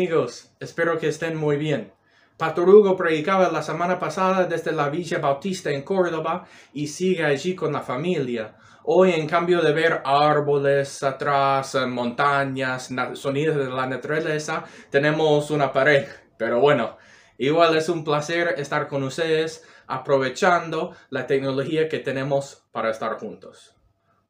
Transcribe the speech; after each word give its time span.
amigos? 0.00 0.50
Espero 0.58 0.98
que 0.98 1.08
estén 1.08 1.36
muy 1.36 1.58
bien. 1.58 1.92
Pastor 2.38 2.96
predicaba 2.96 3.50
la 3.50 3.62
semana 3.62 3.98
pasada 3.98 4.46
desde 4.46 4.72
la 4.72 4.88
Villa 4.88 5.18
Bautista 5.18 5.68
en 5.68 5.82
Córdoba 5.82 6.46
y 6.72 6.86
sigue 6.86 7.22
allí 7.22 7.54
con 7.54 7.70
la 7.74 7.82
familia. 7.82 8.56
Hoy, 8.84 9.12
en 9.12 9.28
cambio 9.28 9.60
de 9.60 9.74
ver 9.74 10.00
árboles 10.06 11.02
atrás, 11.02 11.76
montañas, 11.86 12.88
sonidos 13.12 13.56
de 13.56 13.68
la 13.68 13.86
naturaleza, 13.86 14.64
tenemos 14.88 15.50
una 15.50 15.70
pared. 15.70 16.06
Pero 16.38 16.60
bueno, 16.60 16.96
igual 17.36 17.76
es 17.76 17.90
un 17.90 18.02
placer 18.02 18.54
estar 18.56 18.88
con 18.88 19.02
ustedes 19.02 19.68
aprovechando 19.86 20.96
la 21.10 21.26
tecnología 21.26 21.90
que 21.90 21.98
tenemos 21.98 22.64
para 22.72 22.88
estar 22.88 23.18
juntos. 23.18 23.74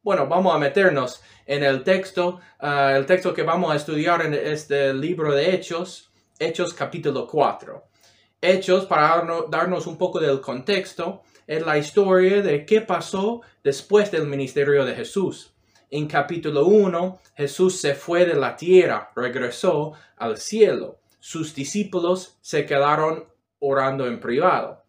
Bueno, 0.02 0.26
vamos 0.26 0.54
a 0.54 0.58
meternos 0.58 1.20
en 1.44 1.62
el 1.62 1.84
texto, 1.84 2.40
ah, 2.58 2.94
el 2.96 3.04
texto 3.04 3.34
que 3.34 3.42
vamos 3.42 3.70
a 3.70 3.76
estudiar 3.76 4.24
en 4.24 4.32
este 4.32 4.94
libro 4.94 5.34
de 5.34 5.54
Hechos, 5.54 6.10
Hechos 6.38 6.72
capítulo 6.72 7.26
4. 7.26 7.84
Hechos, 8.40 8.86
para 8.86 9.22
darnos 9.50 9.86
un 9.86 9.98
poco 9.98 10.18
del 10.18 10.40
contexto, 10.40 11.20
es 11.46 11.66
la 11.66 11.76
historia 11.76 12.40
de 12.40 12.64
qué 12.64 12.80
pasó 12.80 13.42
después 13.62 14.10
del 14.10 14.26
ministerio 14.26 14.86
de 14.86 14.94
Jesús. 14.94 15.52
En 15.90 16.06
capítulo 16.06 16.64
1, 16.64 17.20
Jesús 17.34 17.78
se 17.78 17.94
fue 17.94 18.24
de 18.24 18.36
la 18.36 18.56
tierra, 18.56 19.12
regresó 19.14 19.92
al 20.16 20.38
cielo. 20.38 21.00
Sus 21.18 21.54
discípulos 21.54 22.38
se 22.40 22.64
quedaron 22.64 23.26
orando 23.58 24.06
en 24.06 24.18
privado. 24.18 24.79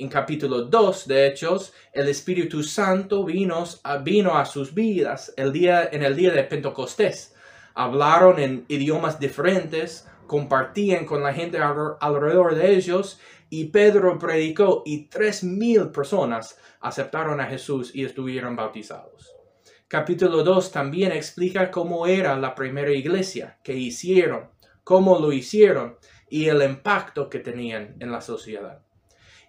En 0.00 0.08
capítulo 0.08 0.62
2 0.62 1.08
de 1.08 1.26
Hechos, 1.26 1.74
el 1.92 2.08
Espíritu 2.08 2.62
Santo 2.62 3.22
vino 3.22 3.62
a, 3.82 3.98
vino 3.98 4.34
a 4.34 4.46
sus 4.46 4.72
vidas 4.72 5.34
el 5.36 5.52
día, 5.52 5.90
en 5.92 6.02
el 6.02 6.16
día 6.16 6.32
de 6.32 6.42
Pentecostés. 6.42 7.34
Hablaron 7.74 8.38
en 8.38 8.64
idiomas 8.68 9.20
diferentes, 9.20 10.08
compartían 10.26 11.04
con 11.04 11.22
la 11.22 11.34
gente 11.34 11.58
alrededor 11.58 12.54
de 12.54 12.76
ellos 12.76 13.20
y 13.50 13.66
Pedro 13.66 14.18
predicó 14.18 14.82
y 14.86 15.08
tres 15.08 15.44
mil 15.44 15.90
personas 15.90 16.56
aceptaron 16.80 17.38
a 17.38 17.44
Jesús 17.44 17.94
y 17.94 18.06
estuvieron 18.06 18.56
bautizados. 18.56 19.36
Capítulo 19.86 20.42
2 20.42 20.72
también 20.72 21.12
explica 21.12 21.70
cómo 21.70 22.06
era 22.06 22.38
la 22.38 22.54
primera 22.54 22.90
iglesia, 22.90 23.58
que 23.62 23.74
hicieron, 23.74 24.48
cómo 24.82 25.18
lo 25.18 25.30
hicieron 25.30 25.98
y 26.30 26.46
el 26.46 26.62
impacto 26.62 27.28
que 27.28 27.40
tenían 27.40 27.96
en 28.00 28.10
la 28.10 28.22
sociedad. 28.22 28.80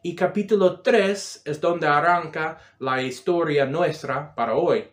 Y 0.03 0.15
capítulo 0.15 0.81
3 0.81 1.43
es 1.45 1.61
donde 1.61 1.85
arranca 1.85 2.57
la 2.79 3.03
historia 3.03 3.67
nuestra 3.67 4.33
para 4.33 4.55
hoy. 4.55 4.85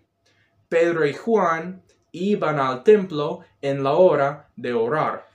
Pedro 0.69 1.06
y 1.06 1.15
Juan 1.15 1.83
iban 2.12 2.61
al 2.61 2.83
templo 2.83 3.41
en 3.62 3.83
la 3.83 3.92
hora 3.92 4.50
de 4.55 4.75
orar. 4.75 5.27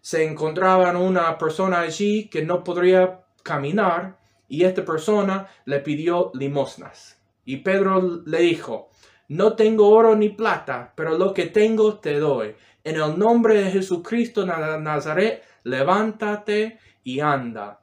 Se 0.00 0.24
encontraban 0.24 0.94
una 0.94 1.36
persona 1.36 1.80
allí 1.80 2.28
que 2.28 2.44
no 2.44 2.62
podría 2.62 3.24
caminar 3.42 4.18
y 4.46 4.62
esta 4.62 4.84
persona 4.84 5.48
le 5.64 5.80
pidió 5.80 6.30
limosnas. 6.34 7.20
Y 7.44 7.56
Pedro 7.56 8.22
le 8.24 8.38
dijo, 8.38 8.88
no 9.26 9.56
tengo 9.56 9.88
oro 9.90 10.14
ni 10.14 10.28
plata, 10.28 10.92
pero 10.94 11.18
lo 11.18 11.34
que 11.34 11.46
tengo 11.46 11.98
te 11.98 12.20
doy. 12.20 12.54
En 12.84 12.94
el 12.94 13.18
nombre 13.18 13.64
de 13.64 13.72
Jesucristo 13.72 14.46
Nazaret, 14.46 15.42
levántate 15.64 16.78
y 17.02 17.18
anda. 17.18 17.80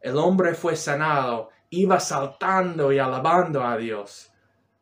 El 0.00 0.16
hombre 0.18 0.54
fue 0.54 0.76
sanado, 0.76 1.50
iba 1.70 1.98
saltando 2.00 2.92
y 2.92 2.98
alabando 2.98 3.64
a 3.64 3.76
Dios. 3.76 4.32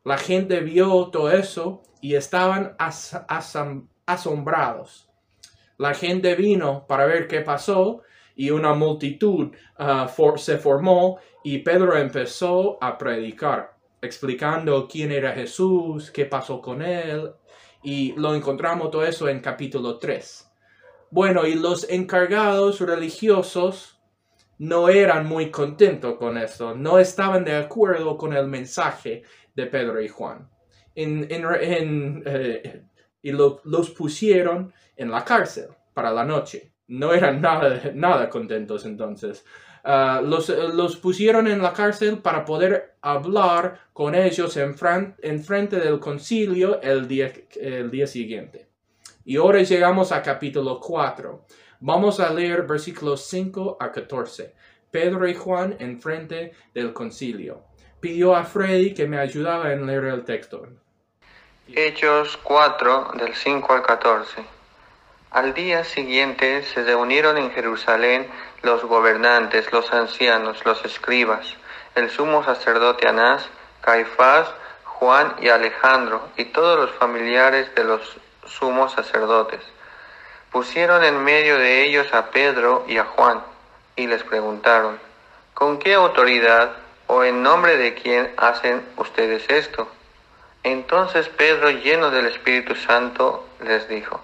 La 0.05 0.19
gente 0.19 0.61
vio 0.61 1.09
todo 1.09 1.31
eso 1.31 1.83
y 2.01 2.15
estaban 2.15 2.77
asombrados. 4.07 5.09
La 5.79 5.95
gente 5.95 6.35
vino 6.35 6.87
para 6.87 7.07
ver 7.07 7.27
qué 7.27 7.41
pasó 7.41 8.03
y 8.35 8.51
una 8.51 8.75
multitud 8.75 9.53
ah, 9.79 10.09
se 10.37 10.59
formó 10.59 11.19
y 11.43 11.59
Pedro 11.59 11.97
empezó 11.97 12.79
a 12.81 12.99
predicar, 12.99 13.77
explicando 14.01 14.87
quién 14.87 15.13
era 15.13 15.33
Jesús, 15.33 16.11
qué 16.11 16.27
pasó 16.27 16.61
con 16.61 16.83
él 16.83 17.33
y 17.83 18.13
lo 18.17 18.35
encontramos 18.35 18.91
todo 18.91 19.05
eso 19.05 19.29
en 19.29 19.41
capítulo 19.41 19.99
3. 19.99 20.51
Bueno, 21.11 21.47
y 21.47 21.55
los 21.55 21.89
encargados 21.89 22.81
religiosos 22.81 23.96
no 24.59 24.89
eran 24.89 25.27
muy 25.27 25.51
contentos 25.51 26.17
con 26.17 26.39
esto, 26.39 26.75
no 26.75 26.99
estaban 26.99 27.45
de 27.45 27.57
acuerdo 27.57 28.17
con 28.17 28.33
el 28.33 28.47
mensaje 28.47 29.23
de 29.55 29.67
Pedro 29.67 30.01
y 30.01 30.09
Juan. 30.09 30.49
Eh, 30.95 32.83
y 33.23 33.33
los 33.33 33.91
pusieron 33.91 34.73
en 34.97 35.11
la 35.11 35.25
cárcel 35.25 35.69
para 35.93 36.11
la 36.11 36.25
noche. 36.25 36.73
No 36.89 37.13
eran 37.13 37.41
nada, 37.41 37.91
nada 37.95 38.31
contentos 38.31 38.85
entonces. 38.87 39.45
Ah, 39.85 40.21
los, 40.25 40.49
los, 40.49 40.97
pusieron 40.97 41.47
en 41.47 41.63
la 41.63 41.73
cárcel 41.73 42.19
para 42.19 42.45
poder 42.45 42.97
hablar 43.03 43.81
con 43.93 44.15
ellos 44.15 44.57
en, 44.57 44.75
en 45.23 45.45
frente 45.45 45.79
del 45.79 46.01
concilio 46.01 46.81
el 46.83 47.07
día, 47.07 47.33
el 47.61 47.91
día 47.91 48.07
siguiente. 48.07 48.69
Y 49.25 49.37
ahora 49.37 49.63
llegamos 49.63 50.13
a 50.13 50.23
capítulo 50.23 50.81
4. 50.81 51.47
Vamos 51.81 52.21
a 52.21 52.33
leer 52.33 52.63
versículos 52.63 53.27
5 53.27 53.77
a 53.79 53.93
14. 53.93 54.55
Pedro 54.91 55.29
y 55.29 55.35
Juan 55.35 55.77
en 55.79 56.01
frente 56.01 56.55
del 56.73 56.95
concilio. 56.95 57.65
Pidió 58.01 58.35
a 58.35 58.45
Freddy 58.45 58.95
que 58.95 59.07
me 59.07 59.19
ayudara 59.19 59.75
en 59.75 59.87
leer 59.87 60.05
el 60.05 60.25
texto. 60.25 60.67
Hechos 61.69 62.39
4 62.43 63.13
del 63.19 63.35
5 63.35 63.73
al 63.75 63.83
14. 63.83 64.43
Al 65.33 65.53
día 65.53 65.85
siguiente 65.85 66.63
se 66.63 66.83
reunieron 66.83 67.37
en 67.37 67.51
Jerusalén 67.51 68.27
los 68.63 68.83
gobernantes, 68.83 69.71
los 69.71 69.93
ancianos, 69.93 70.65
los 70.65 70.83
escribas, 70.83 71.47
el 71.95 72.09
sumo 72.09 72.43
sacerdote 72.43 73.07
Anás, 73.07 73.47
Caifás, 73.83 74.49
Juan 74.85 75.35
y 75.43 75.49
Alejandro, 75.49 76.27
y 76.39 76.47
todos 76.47 76.79
los 76.79 76.91
familiares 76.93 77.75
de 77.75 77.85
los 77.85 78.17
sumos 78.47 78.93
sacerdotes 78.93 79.61
pusieron 80.51 81.05
en 81.05 81.23
medio 81.23 81.59
de 81.59 81.85
ellos 81.85 82.13
a 82.13 82.31
Pedro 82.31 82.85
y 82.87 82.99
a 82.99 83.05
Juan, 83.05 83.43
y 83.97 84.07
les 84.07 84.23
preguntaron, 84.23 84.99
¿con 85.55 85.79
qué 85.79 85.95
autoridad 85.95 86.73
o 87.07 87.25
en 87.25 87.43
nombre 87.43 87.77
de 87.77 87.95
quién 87.95 88.33
hacen 88.37 88.85
ustedes 88.97 89.49
esto? 89.49 89.89
Entonces 90.63 91.29
Pedro, 91.29 91.71
lleno 91.71 92.11
del 92.11 92.27
Espíritu 92.27 92.75
Santo, 92.75 93.47
les 93.61 93.89
dijo, 93.89 94.21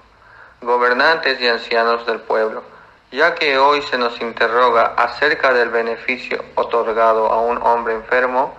gobernantes 0.60 1.40
y 1.40 1.48
ancianos 1.48 2.04
del 2.06 2.20
pueblo, 2.20 2.62
ya 3.10 3.34
que 3.34 3.58
hoy 3.58 3.82
se 3.82 3.98
nos 3.98 4.20
interroga 4.20 4.94
acerca 4.96 5.52
del 5.52 5.68
beneficio 5.68 6.44
otorgado 6.54 7.30
a 7.30 7.40
un 7.40 7.62
hombre 7.62 7.94
enfermo 7.94 8.56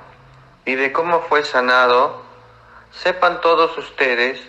y 0.66 0.76
de 0.76 0.92
cómo 0.92 1.22
fue 1.22 1.44
sanado, 1.44 2.22
sepan 2.92 3.42
todos 3.42 3.78
ustedes 3.78 4.40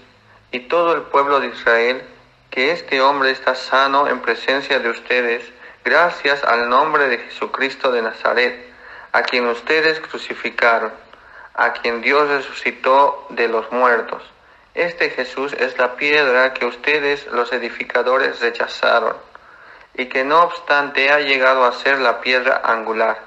y 0.53 0.61
todo 0.61 0.95
el 0.95 1.03
pueblo 1.03 1.41
de 1.41 1.49
Israel 1.49 2.07
que 2.55 2.71
este 2.71 3.01
hombre 3.01 3.33
está 3.33 3.57
sano 3.57 4.07
en 4.07 4.21
presencia 4.21 4.79
de 4.79 4.89
ustedes, 4.89 5.43
gracias 5.85 6.45
al 6.45 6.69
nombre 6.69 7.09
de 7.09 7.19
Jesucristo 7.19 7.91
de 7.91 8.01
Nazaret, 8.01 8.73
a 9.11 9.23
quien 9.23 9.49
ustedes 9.49 9.99
crucificaron, 9.99 10.93
a 11.55 11.73
quien 11.73 12.01
Dios 12.01 12.29
resucitó 12.29 13.27
de 13.31 13.49
los 13.49 13.73
muertos. 13.73 14.23
Este 14.73 15.11
Jesús 15.11 15.53
es 15.55 15.77
la 15.79 15.97
piedra 15.97 16.55
que 16.55 16.65
ustedes 16.65 17.27
los 17.33 17.53
edificadores 17.53 18.39
rechazaron, 18.39 19.17
y 19.95 20.07
que 20.07 20.23
no 20.23 20.45
obstante 20.45 21.11
ha 21.11 21.19
llegado 21.19 21.65
a 21.65 21.73
ser 21.73 21.99
la 21.99 22.21
piedra 22.21 22.63
angular. 22.65 23.19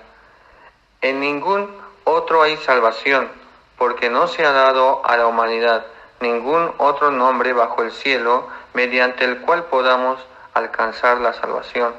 En 1.01 1.19
ningún 1.19 1.75
otro 2.05 2.43
hay 2.43 2.55
salvación, 2.55 3.29
porque 3.77 4.09
no 4.09 4.29
se 4.29 4.45
ha 4.45 4.53
dado 4.53 5.05
a 5.05 5.17
la 5.17 5.27
humanidad 5.27 5.85
ningún 6.19 6.73
otro 6.77 7.11
nombre 7.11 7.53
bajo 7.53 7.83
el 7.83 7.91
cielo 7.91 8.47
mediante 8.77 9.25
el 9.25 9.41
cual 9.41 9.65
podamos 9.65 10.23
alcanzar 10.53 11.19
la 11.19 11.33
salvación. 11.33 11.95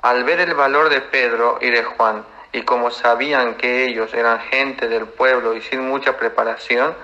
Al 0.00 0.22
ver 0.22 0.38
el 0.38 0.54
valor 0.54 0.90
de 0.90 1.00
Pedro 1.00 1.58
y 1.60 1.72
de 1.72 1.82
Juan, 1.82 2.24
y 2.52 2.62
como 2.62 2.92
sabían 2.92 3.56
que 3.56 3.86
ellos 3.86 4.14
eran 4.14 4.38
gente 4.42 4.86
del 4.86 5.06
pueblo 5.06 5.56
y 5.56 5.60
sin 5.60 5.80
mucha 5.80 6.16
preparación, 6.16 6.94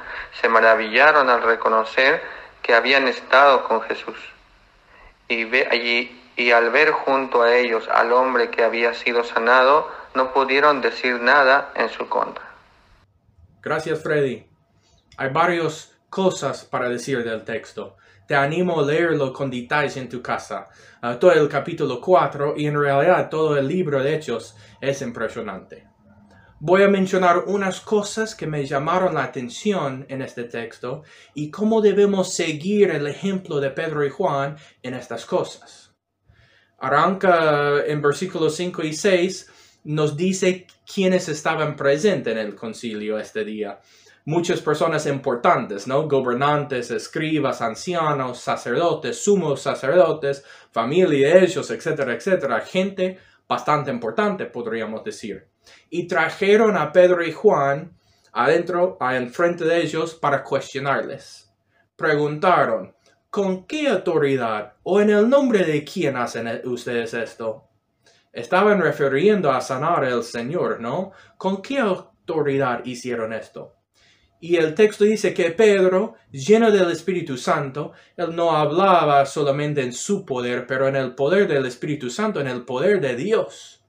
se 0.41 0.49
maravillaron 0.49 1.29
al 1.29 1.43
reconocer 1.43 2.23
que 2.63 2.73
habían 2.73 3.09
estado 3.09 3.65
con 3.65 3.81
Jesús. 3.83 4.17
Y, 5.27 5.43
ve, 5.43 6.13
y 6.37 6.51
al 6.53 6.71
ver 6.71 6.93
junto 6.93 7.43
a 7.43 7.57
ellos 7.57 7.89
al 7.89 8.13
hombre 8.13 8.49
que 8.49 8.63
había 8.63 8.95
sido 8.95 9.25
sanado, 9.25 9.91
no 10.15 10.33
pudieron 10.33 10.81
decir 10.81 11.21
nada 11.21 11.73
en 11.75 11.89
su 11.89 12.09
contra. 12.09 12.45
Gracias, 13.61 14.05
Freddy. 14.05 14.47
Hay 15.17 15.31
varios 15.31 15.99
cosas 16.09 16.65
para 16.65 16.89
decir 16.89 17.25
del 17.25 17.45
texto. 17.45 17.97
Te 18.29 18.35
animo 18.35 18.79
a 18.79 18.85
leerlo 18.85 19.33
con 19.33 19.51
detalles 19.51 19.97
en 19.97 20.07
tu 20.07 20.21
casa. 20.21 20.69
Ah, 21.01 21.19
todo 21.19 21.33
el 21.33 21.49
capítulo 21.49 21.99
4 21.99 22.59
y 22.59 22.67
en 22.67 22.79
realidad 22.79 23.31
todo 23.31 23.57
el 23.57 23.67
libro 23.67 24.03
de 24.03 24.15
Hechos 24.15 24.55
es 24.83 25.01
impresionante. 25.01 25.87
Voy 26.61 26.83
a 26.83 26.89
mencionar 26.89 27.45
unas 27.47 27.81
cosas 27.81 28.35
que 28.35 28.47
me 28.47 28.67
llamaron 28.67 29.15
la 29.15 29.25
atención 29.25 30.05
en 30.11 30.21
este 30.21 30.45
texto 30.45 31.05
y 31.33 31.51
cómo 31.51 31.81
debemos 31.81 32.35
seguir 32.35 32.91
el 32.91 33.07
ejemplo 33.07 33.61
de 33.61 33.71
Pedro 33.71 34.05
y 34.05 34.11
Juan 34.11 34.59
en 34.83 34.93
estas 34.93 35.25
cosas. 35.25 35.95
Arranca 36.81 37.83
en 37.87 38.03
versículos 38.03 38.55
5 38.57 38.83
y 38.83 38.93
6, 38.93 39.51
nos 39.85 40.19
dice 40.19 40.67
quiénes 40.85 41.31
estaban 41.31 41.77
presentes 41.77 42.31
en 42.31 42.39
el 42.39 42.55
concilio 42.55 43.19
este 43.19 43.43
día. 43.47 43.81
Muchas 44.29 44.61
personas 44.61 45.07
importantes, 45.07 45.87
¿no? 45.87 46.07
Gobernantes, 46.07 46.91
escribas, 46.91 47.63
ancianos, 47.63 48.39
sacerdotes, 48.39 49.25
sumos 49.25 49.63
sacerdotes, 49.63 50.45
familia 50.71 51.33
de 51.33 51.45
ellos, 51.47 51.71
etcétera, 51.71 52.13
etcétera. 52.13 52.61
Gente 52.61 53.19
bastante 53.49 53.91
importante, 53.91 54.45
podríamos 54.45 55.03
decir. 55.03 55.49
Y 55.89 56.07
trajeron 56.07 56.77
a 56.77 56.93
Pedro 56.93 57.25
y 57.25 57.33
Juan 57.33 57.97
adentro, 58.35 58.99
enfrente 59.01 59.65
de 59.65 59.81
ellos, 59.81 60.15
para 60.15 60.45
cuestionarles. 60.45 61.51
Preguntaron, 61.97 62.95
¿con 63.31 63.67
qué 63.67 63.89
autoridad 63.89 64.75
o 64.83 65.01
en 65.01 65.09
el 65.09 65.27
nombre 65.27 65.65
de 65.65 65.83
quién 65.85 66.19
hacen 66.19 66.61
ustedes 66.67 67.15
esto? 67.15 67.71
Estaban 68.31 68.83
refiriendo 68.83 69.51
a 69.51 69.63
sanar 69.63 70.05
al 70.05 70.23
Señor, 70.23 70.81
¿no? 70.81 71.13
¿Con 71.39 71.63
qué 71.63 71.79
autoridad 71.79 72.85
hicieron 72.85 73.33
esto? 73.33 73.78
Y 74.41 74.57
el 74.57 74.75
texto 74.75 75.05
dice 75.05 75.35
que 75.35 75.51
Pedro, 75.51 76.15
lleno 76.31 76.71
del 76.71 76.91
Espíritu 76.91 77.37
Santo, 77.37 77.93
él 78.17 78.37
no 78.37 78.53
hablaba 78.53 79.27
solamente 79.27 79.83
en 79.83 79.93
su 79.93 80.25
poder, 80.25 80.67
pero 80.67 80.87
en 80.87 80.95
el 80.95 81.15
poder 81.15 81.49
del 81.49 81.67
Espíritu 81.67 82.09
Santo, 82.09 82.41
en 82.41 82.47
el 82.47 82.65
poder 82.65 83.01
de 83.01 83.17
Dios. 83.17 83.85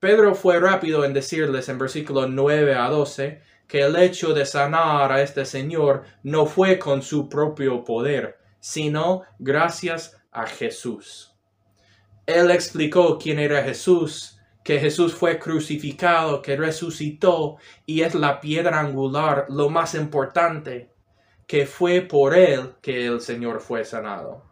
Pedro 0.00 0.34
fue 0.34 0.58
rápido 0.58 1.04
en 1.04 1.12
decirles 1.12 1.68
en 1.68 1.78
versículo 1.78 2.26
9 2.26 2.74
a 2.74 2.88
12 2.88 3.42
que 3.66 3.80
el 3.82 3.96
hecho 3.96 4.32
de 4.34 4.46
sanar 4.46 5.12
a 5.12 5.22
este 5.22 5.44
Señor 5.44 6.04
no 6.22 6.46
fue 6.46 6.78
con 6.78 7.02
su 7.02 7.28
propio 7.28 7.84
poder, 7.84 8.38
sino 8.60 9.22
gracias 9.38 10.16
a 10.30 10.46
Jesús. 10.46 11.34
Él 12.26 12.50
explicó 12.50 13.18
quién 13.18 13.38
era 13.38 13.62
Jesús 13.62 14.33
que 14.64 14.80
Jesús 14.80 15.14
fue 15.14 15.38
crucificado, 15.38 16.40
que 16.40 16.56
resucitó 16.56 17.58
y 17.84 18.00
es 18.00 18.14
la 18.14 18.40
piedra 18.40 18.80
angular, 18.80 19.46
lo 19.50 19.68
más 19.68 19.94
importante, 19.94 20.90
que 21.46 21.66
fue 21.66 22.00
por 22.00 22.34
él 22.34 22.72
que 22.80 23.06
el 23.06 23.20
Señor 23.20 23.60
fue 23.60 23.84
sanado. 23.84 24.42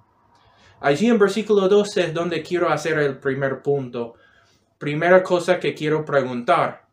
Allí 0.80 1.08
en 1.08 1.18
versículo 1.18 1.66
12 1.66 2.04
es 2.04 2.14
donde 2.14 2.42
quiero 2.42 2.68
hacer 2.68 2.98
el 2.98 3.18
primer 3.18 3.62
punto. 3.62 4.14
Primera 4.76 5.22
cosa 5.22 5.58
que 5.58 5.74
quiero 5.74 6.04
preguntar. 6.04 6.86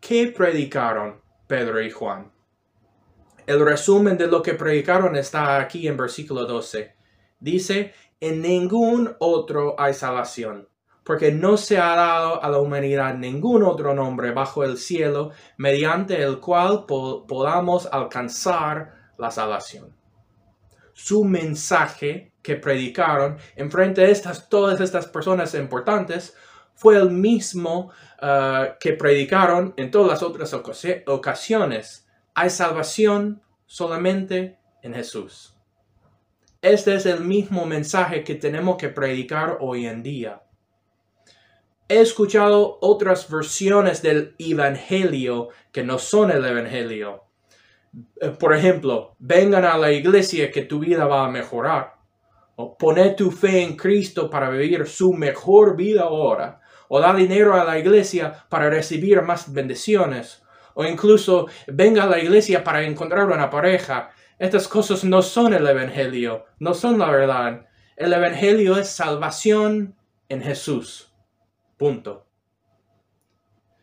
¿Qué 0.00 0.32
predicaron 0.36 1.20
Pedro 1.46 1.80
y 1.80 1.90
Juan? 1.90 2.32
El 3.46 3.64
resumen 3.64 4.18
de 4.18 4.26
lo 4.26 4.42
que 4.42 4.54
predicaron 4.54 5.14
está 5.14 5.60
aquí 5.60 5.86
en 5.86 5.96
versículo 5.96 6.46
12. 6.46 6.94
Dice, 7.38 7.94
en 8.18 8.42
ningún 8.42 9.14
otro 9.20 9.76
hay 9.78 9.94
salvación 9.94 10.68
porque 11.04 11.30
no 11.30 11.56
se 11.56 11.78
ha 11.78 11.94
dado 11.94 12.42
a 12.42 12.48
la 12.48 12.58
humanidad 12.58 13.14
ningún 13.14 13.62
otro 13.62 13.94
nombre 13.94 14.32
bajo 14.32 14.64
el 14.64 14.78
cielo 14.78 15.30
mediante 15.58 16.20
el 16.22 16.40
cual 16.40 16.86
podamos 16.86 17.86
alcanzar 17.92 19.12
la 19.18 19.30
salvación. 19.30 19.94
Su 20.94 21.24
mensaje 21.24 22.32
que 22.42 22.56
predicaron 22.56 23.36
en 23.56 23.70
frente 23.70 24.00
de 24.00 24.10
estas, 24.10 24.48
todas 24.48 24.80
estas 24.80 25.06
personas 25.06 25.54
importantes 25.54 26.34
fue 26.74 26.96
el 26.96 27.10
mismo 27.10 27.90
uh, 28.22 28.76
que 28.80 28.94
predicaron 28.94 29.74
en 29.76 29.90
todas 29.90 30.08
las 30.08 30.22
otras 30.22 30.54
ocasiones. 30.54 32.08
Hay 32.34 32.50
salvación 32.50 33.42
solamente 33.66 34.58
en 34.82 34.94
Jesús. 34.94 35.56
Este 36.62 36.94
es 36.94 37.04
el 37.06 37.20
mismo 37.20 37.66
mensaje 37.66 38.24
que 38.24 38.36
tenemos 38.36 38.76
que 38.78 38.88
predicar 38.88 39.58
hoy 39.60 39.86
en 39.86 40.02
día 40.02 40.43
he 41.88 42.00
escuchado 42.00 42.78
otras 42.80 43.28
versiones 43.30 44.02
del 44.02 44.34
Evangelio 44.38 45.48
que 45.72 45.84
no 45.84 45.98
son 45.98 46.30
el 46.30 46.44
Evangelio. 46.44 47.24
Eh, 48.20 48.30
por 48.30 48.54
ejemplo, 48.54 49.14
vengan 49.18 49.64
a 49.64 49.76
la 49.76 49.92
iglesia 49.92 50.50
que 50.50 50.62
tu 50.62 50.78
vida 50.78 51.06
va 51.06 51.26
a 51.26 51.30
mejorar. 51.30 51.94
O 52.56 52.78
pone 52.78 53.10
tu 53.10 53.30
fe 53.30 53.62
en 53.62 53.76
Cristo 53.76 54.30
para 54.30 54.48
vivir 54.48 54.86
su 54.86 55.12
mejor 55.12 55.76
vida 55.76 56.02
ahora. 56.02 56.60
O 56.88 57.00
da 57.00 57.12
dinero 57.12 57.54
a 57.54 57.64
la 57.64 57.78
iglesia 57.78 58.44
para 58.48 58.70
recibir 58.70 59.20
más 59.22 59.52
bendiciones. 59.52 60.42
O 60.74 60.84
incluso 60.84 61.48
venga 61.66 62.04
a 62.04 62.08
la 62.08 62.18
iglesia 62.18 62.64
para 62.64 62.82
encontrar 62.82 63.26
una 63.26 63.50
pareja. 63.50 64.10
Estas 64.38 64.68
cosas 64.68 65.04
no 65.04 65.22
son 65.22 65.54
el 65.54 65.66
Evangelio, 65.66 66.46
no 66.58 66.74
son 66.74 66.98
la 66.98 67.10
verdad. 67.10 67.66
El 67.96 68.12
Evangelio 68.12 68.76
es 68.76 68.88
salvación 68.88 69.94
en 70.28 70.42
Jesús. 70.42 71.13
Punto. 71.76 72.26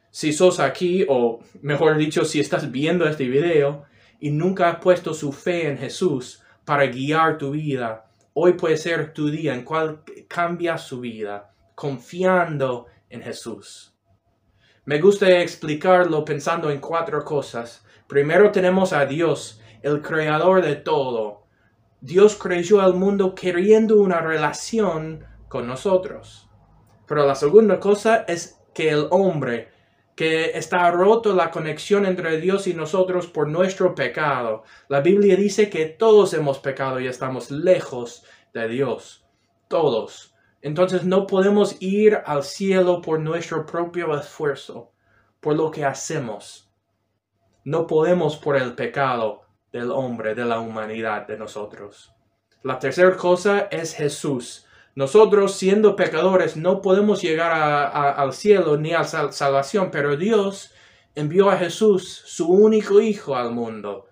Si 0.09 0.33
sos 0.33 0.59
aquí, 0.59 1.05
o 1.07 1.39
mejor 1.61 1.97
dicho, 1.97 2.25
si 2.25 2.39
estás 2.39 2.69
viendo 2.69 3.07
este 3.07 3.27
video 3.27 3.83
y 4.19 4.31
nunca 4.31 4.69
has 4.69 4.79
puesto 4.79 5.13
su 5.13 5.31
fe 5.31 5.69
en 5.69 5.77
Jesús 5.77 6.43
para 6.65 6.85
guiar 6.87 7.37
tu 7.37 7.51
vida, 7.51 8.11
hoy 8.33 8.53
puede 8.53 8.77
ser 8.77 9.13
tu 9.13 9.29
día 9.29 9.53
en 9.53 9.63
cual 9.63 10.03
cambia 10.27 10.77
su 10.77 10.99
vida, 10.99 11.53
confiando 11.75 12.87
en 13.09 13.21
Jesús. 13.21 13.95
Me 14.83 14.99
gusta 14.99 15.29
explicarlo 15.41 16.25
pensando 16.25 16.69
en 16.71 16.79
cuatro 16.79 17.23
cosas. 17.23 17.85
Primero 18.07 18.51
tenemos 18.51 18.93
a 18.93 19.05
Dios, 19.05 19.61
el 19.81 20.01
creador 20.01 20.61
de 20.61 20.75
todo. 20.75 21.47
Dios 22.01 22.35
creyó 22.35 22.81
al 22.81 22.95
mundo 22.95 23.33
queriendo 23.33 23.97
una 23.97 24.19
relación 24.19 25.23
con 25.47 25.67
nosotros. 25.67 26.50
Pero 27.11 27.27
la 27.27 27.35
segunda 27.35 27.77
cosa 27.77 28.23
es 28.25 28.57
que 28.73 28.87
el 28.87 29.07
hombre, 29.11 29.67
que 30.15 30.57
está 30.57 30.89
roto 30.91 31.35
la 31.35 31.51
conexión 31.51 32.05
entre 32.05 32.39
Dios 32.39 32.67
y 32.67 32.73
nosotros 32.73 33.27
por 33.27 33.49
nuestro 33.49 33.93
pecado. 33.93 34.63
La 34.87 35.01
Biblia 35.01 35.35
dice 35.35 35.69
que 35.69 35.87
todos 35.87 36.33
hemos 36.33 36.59
pecado 36.59 37.01
y 37.01 37.07
estamos 37.07 37.51
lejos 37.51 38.23
de 38.53 38.69
Dios. 38.69 39.25
Todos. 39.67 40.33
Entonces 40.61 41.03
no 41.03 41.27
podemos 41.27 41.75
ir 41.81 42.17
al 42.25 42.43
cielo 42.43 43.01
por 43.01 43.19
nuestro 43.19 43.65
propio 43.65 44.17
esfuerzo, 44.17 44.93
por 45.41 45.57
lo 45.57 45.69
que 45.69 45.83
hacemos. 45.83 46.71
No 47.65 47.87
podemos 47.87 48.37
por 48.37 48.55
el 48.55 48.73
pecado 48.73 49.41
del 49.73 49.91
hombre, 49.91 50.33
de 50.33 50.45
la 50.45 50.61
humanidad, 50.61 51.27
de 51.27 51.37
nosotros. 51.37 52.15
La 52.63 52.79
tercera 52.79 53.17
cosa 53.17 53.67
es 53.69 53.95
Jesús. 53.95 54.65
Nosotros 54.95 55.55
siendo 55.55 55.95
pecadores 55.95 56.57
no 56.57 56.81
podemos 56.81 57.21
llegar 57.21 57.51
al 57.53 58.33
cielo 58.33 58.77
ni 58.77 58.93
a 58.93 59.03
salvación, 59.03 59.89
pero 59.89 60.17
Dios 60.17 60.73
envió 61.15 61.49
a 61.49 61.57
Jesús, 61.57 62.21
su 62.25 62.49
único 62.51 62.99
Hijo, 62.99 63.35
al 63.35 63.51
mundo. 63.51 64.07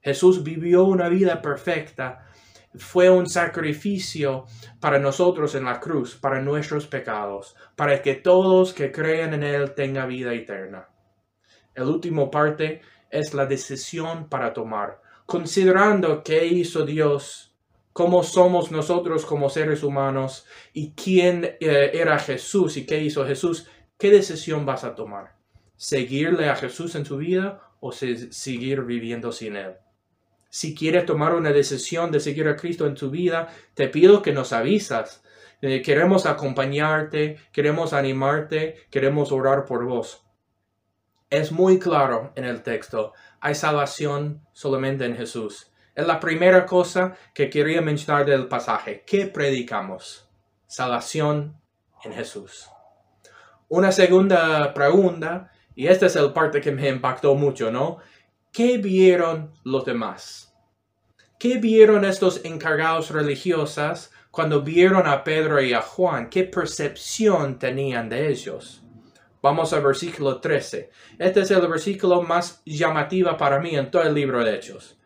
Jesús 0.00 0.42
vivió 0.42 0.84
una 0.84 1.08
vida 1.08 1.42
perfecta, 1.42 2.26
fue 2.74 3.10
un 3.10 3.28
sacrificio 3.28 4.46
para 4.78 4.98
nosotros 5.00 5.54
en 5.56 5.64
la 5.64 5.80
cruz, 5.80 6.14
para 6.14 6.40
nuestros 6.40 6.86
pecados, 6.86 7.56
para 7.74 8.00
que 8.00 8.14
todos 8.14 8.72
que 8.72 8.92
crean 8.92 9.34
en 9.34 9.42
Él 9.42 9.74
tengan 9.74 10.08
vida 10.08 10.32
eterna. 10.32 10.88
El 11.74 11.84
último 11.84 12.30
parte 12.30 12.82
es 13.10 13.34
la 13.34 13.46
decisión 13.46 14.28
para 14.28 14.52
tomar. 14.52 15.00
Considerando 15.26 16.22
qué 16.22 16.46
hizo 16.46 16.84
Dios 16.84 17.49
cómo 17.92 18.22
somos 18.22 18.70
nosotros 18.70 19.26
como 19.26 19.50
seres 19.50 19.82
humanos 19.82 20.46
y 20.72 20.92
quién 20.92 21.56
eh, 21.60 21.90
era 21.94 22.18
Jesús 22.18 22.76
y 22.76 22.86
qué 22.86 23.02
hizo 23.02 23.26
Jesús, 23.26 23.66
¿qué 23.98 24.10
decisión 24.10 24.64
vas 24.64 24.84
a 24.84 24.94
tomar? 24.94 25.36
¿Seguirle 25.76 26.48
a 26.48 26.56
Jesús 26.56 26.94
en 26.94 27.04
tu 27.04 27.16
vida 27.16 27.60
o 27.80 27.92
seguir 27.92 28.82
viviendo 28.82 29.32
sin 29.32 29.56
Él? 29.56 29.74
Si 30.50 30.74
quieres 30.74 31.06
tomar 31.06 31.34
una 31.34 31.52
decisión 31.52 32.10
de 32.10 32.20
seguir 32.20 32.48
a 32.48 32.56
Cristo 32.56 32.86
en 32.86 32.94
tu 32.94 33.10
vida, 33.10 33.48
te 33.74 33.88
pido 33.88 34.20
que 34.20 34.32
nos 34.32 34.52
avisas. 34.52 35.22
Eh, 35.62 35.80
queremos 35.80 36.26
acompañarte, 36.26 37.38
queremos 37.52 37.92
animarte, 37.92 38.86
queremos 38.90 39.30
orar 39.30 39.64
por 39.64 39.84
vos. 39.84 40.24
Es 41.30 41.52
muy 41.52 41.78
claro 41.78 42.32
en 42.34 42.44
el 42.44 42.62
texto, 42.64 43.12
hay 43.40 43.54
salvación 43.54 44.44
solamente 44.52 45.04
en 45.04 45.16
Jesús. 45.16 45.69
Es 45.94 46.06
la 46.06 46.20
primera 46.20 46.66
cosa 46.66 47.16
que 47.34 47.50
quería 47.50 47.80
mencionar 47.80 48.24
del 48.24 48.48
pasaje. 48.48 49.02
¿Qué 49.06 49.26
predicamos? 49.26 50.28
Salvación 50.66 51.60
en 52.04 52.12
Jesús. 52.12 52.68
Una 53.68 53.92
segunda 53.92 54.72
pregunta, 54.72 55.52
y 55.74 55.88
esta 55.88 56.06
es 56.06 56.16
el 56.16 56.32
parte 56.32 56.60
que 56.60 56.72
me 56.72 56.88
impactó 56.88 57.34
mucho, 57.34 57.70
¿no? 57.70 57.98
¿Qué 58.52 58.78
vieron 58.78 59.52
los 59.64 59.84
demás? 59.84 60.54
¿Qué 61.38 61.58
vieron 61.58 62.04
estos 62.04 62.44
encargados 62.44 63.10
religiosas 63.10 64.12
cuando 64.30 64.62
vieron 64.62 65.06
a 65.06 65.24
Pedro 65.24 65.60
y 65.60 65.72
a 65.72 65.80
Juan? 65.80 66.28
¿Qué 66.28 66.44
percepción 66.44 67.58
tenían 67.58 68.08
de 68.08 68.28
ellos? 68.28 68.82
Vamos 69.42 69.72
al 69.72 69.82
versículo 69.82 70.40
13. 70.40 70.90
Este 71.18 71.40
es 71.40 71.50
el 71.50 71.66
versículo 71.66 72.22
más 72.22 72.62
llamativo 72.66 73.36
para 73.36 73.58
mí 73.58 73.74
en 73.74 73.90
todo 73.90 74.02
el 74.02 74.14
libro 74.14 74.44
de 74.44 74.54
Hechos. 74.54 74.99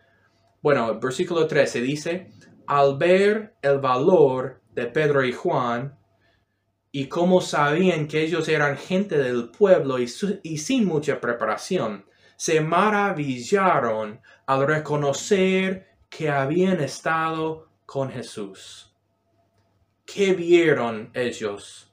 Bueno, 0.65 0.99
versículo 0.99 1.47
13 1.47 1.83
dice, 1.83 2.31
al 2.67 2.97
ver 2.97 3.55
el 3.61 3.81
valor 3.81 4.63
de 4.73 4.87
Pedro 4.87 5.23
y 5.23 5.31
Juan, 5.31 5.99
y 6.91 7.07
como 7.09 7.43
sabían 7.43 8.09
que 8.09 8.23
ellos 8.23 8.49
eran 8.49 8.79
gente 8.79 9.19
del 9.19 9.51
pueblo 9.51 9.99
y, 9.99 10.09
sin 10.09 10.87
mucha 10.87 11.21
preparación, 11.21 12.07
se 12.37 12.63
maravillaron 12.63 14.23
al 14.47 14.67
reconocer 14.67 15.87
que 16.09 16.31
habían 16.31 16.81
estado 16.81 17.69
con 17.85 18.09
Jesús. 18.09 18.97
¿Qué 20.07 20.33
vieron 20.33 21.11
ellos? 21.13 21.93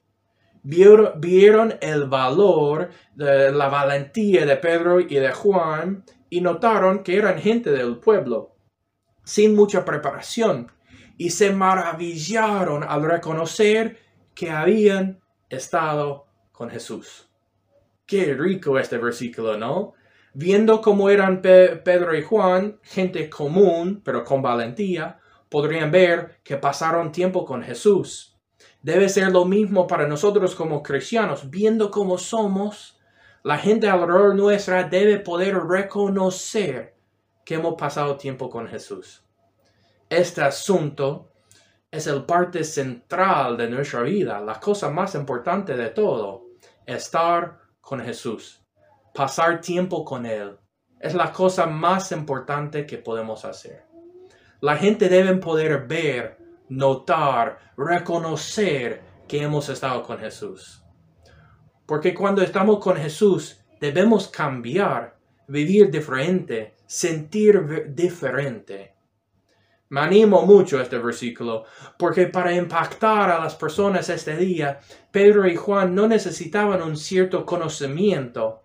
Vieron, 0.63 1.77
el 1.81 2.05
valor, 2.05 2.89
la 3.17 3.67
valentía 3.67 4.45
de 4.45 4.55
Pedro 4.55 5.01
y 5.01 5.15
de 5.15 5.33
Juan 5.33 6.05
y 6.29 6.39
notaron 6.39 7.03
que 7.03 7.17
eran 7.17 7.37
gente 7.37 7.71
del 7.71 7.97
pueblo, 7.97 8.51
sin 9.23 9.55
mucha 9.55 9.85
preparación, 9.85 10.71
y 11.17 11.29
se 11.29 11.51
maravillaron 11.51 12.83
al 12.83 13.03
reconocer 13.03 13.99
que 14.33 14.49
habían 14.49 15.19
estado 15.49 16.27
con 16.51 16.69
Jesús. 16.69 17.29
Qué 18.05 18.33
rico 18.33 18.79
este 18.79 18.97
versículo, 18.97 19.57
¿no? 19.57 19.93
Viendo 20.33 20.81
cómo 20.81 21.09
eran 21.09 21.41
Pedro 21.41 22.17
y 22.17 22.23
Juan, 22.23 22.79
gente 22.83 23.29
común, 23.29 24.01
pero 24.03 24.23
con 24.23 24.41
valentía, 24.41 25.19
podrían 25.49 25.91
ver 25.91 26.39
que 26.43 26.57
pasaron 26.57 27.11
tiempo 27.11 27.45
con 27.45 27.61
Jesús. 27.61 28.39
Debe 28.81 29.09
ser 29.09 29.31
lo 29.31 29.45
mismo 29.45 29.85
para 29.85 30.07
nosotros 30.07 30.55
como 30.55 30.81
cristianos, 30.81 31.49
viendo 31.49 31.91
cómo 31.91 32.17
somos, 32.17 32.97
la 33.43 33.57
gente 33.57 33.89
alrededor 33.89 34.35
nuestra 34.35 34.83
debe 34.83 35.19
poder 35.19 35.55
reconocer 35.55 36.95
que 37.51 37.55
hemos 37.55 37.75
pasado 37.75 38.15
tiempo 38.15 38.49
con 38.49 38.65
Jesús. 38.65 39.25
Este 40.07 40.41
asunto 40.41 41.33
es 41.91 42.07
el 42.07 42.23
parte 42.23 42.63
central 42.63 43.57
de 43.57 43.69
nuestra 43.69 44.03
vida, 44.03 44.39
la 44.39 44.57
cosa 44.57 44.89
más 44.89 45.15
importante 45.15 45.75
de 45.75 45.89
todo, 45.89 46.45
estar 46.85 47.59
con 47.81 47.99
Jesús, 47.99 48.63
pasar 49.13 49.59
tiempo 49.59 50.05
con 50.05 50.25
Él. 50.25 50.57
Es 50.97 51.13
la 51.13 51.33
cosa 51.33 51.65
más 51.65 52.13
importante 52.13 52.85
que 52.85 52.99
podemos 52.99 53.43
hacer. 53.43 53.83
La 54.61 54.77
gente 54.77 55.09
debe 55.09 55.35
poder 55.35 55.87
ver, 55.87 56.37
notar, 56.69 57.73
reconocer 57.75 59.01
que 59.27 59.43
hemos 59.43 59.67
estado 59.67 60.03
con 60.03 60.19
Jesús. 60.19 60.85
Porque 61.85 62.13
cuando 62.13 62.43
estamos 62.43 62.79
con 62.79 62.95
Jesús, 62.95 63.59
debemos 63.81 64.29
cambiar, 64.29 65.17
vivir 65.51 65.91
diferente, 65.91 66.75
sentir 66.85 67.93
diferente. 67.93 68.93
Me 69.89 69.99
animo 69.99 70.45
mucho 70.45 70.79
este 70.79 70.97
versículo, 70.97 71.65
porque 71.97 72.27
para 72.27 72.53
impactar 72.53 73.29
a 73.29 73.39
las 73.39 73.55
personas 73.55 74.07
este 74.07 74.37
día, 74.37 74.79
Pedro 75.11 75.45
y 75.49 75.57
Juan 75.57 75.93
no 75.93 76.07
necesitaban 76.07 76.81
un 76.81 76.95
cierto 76.95 77.45
conocimiento, 77.45 78.63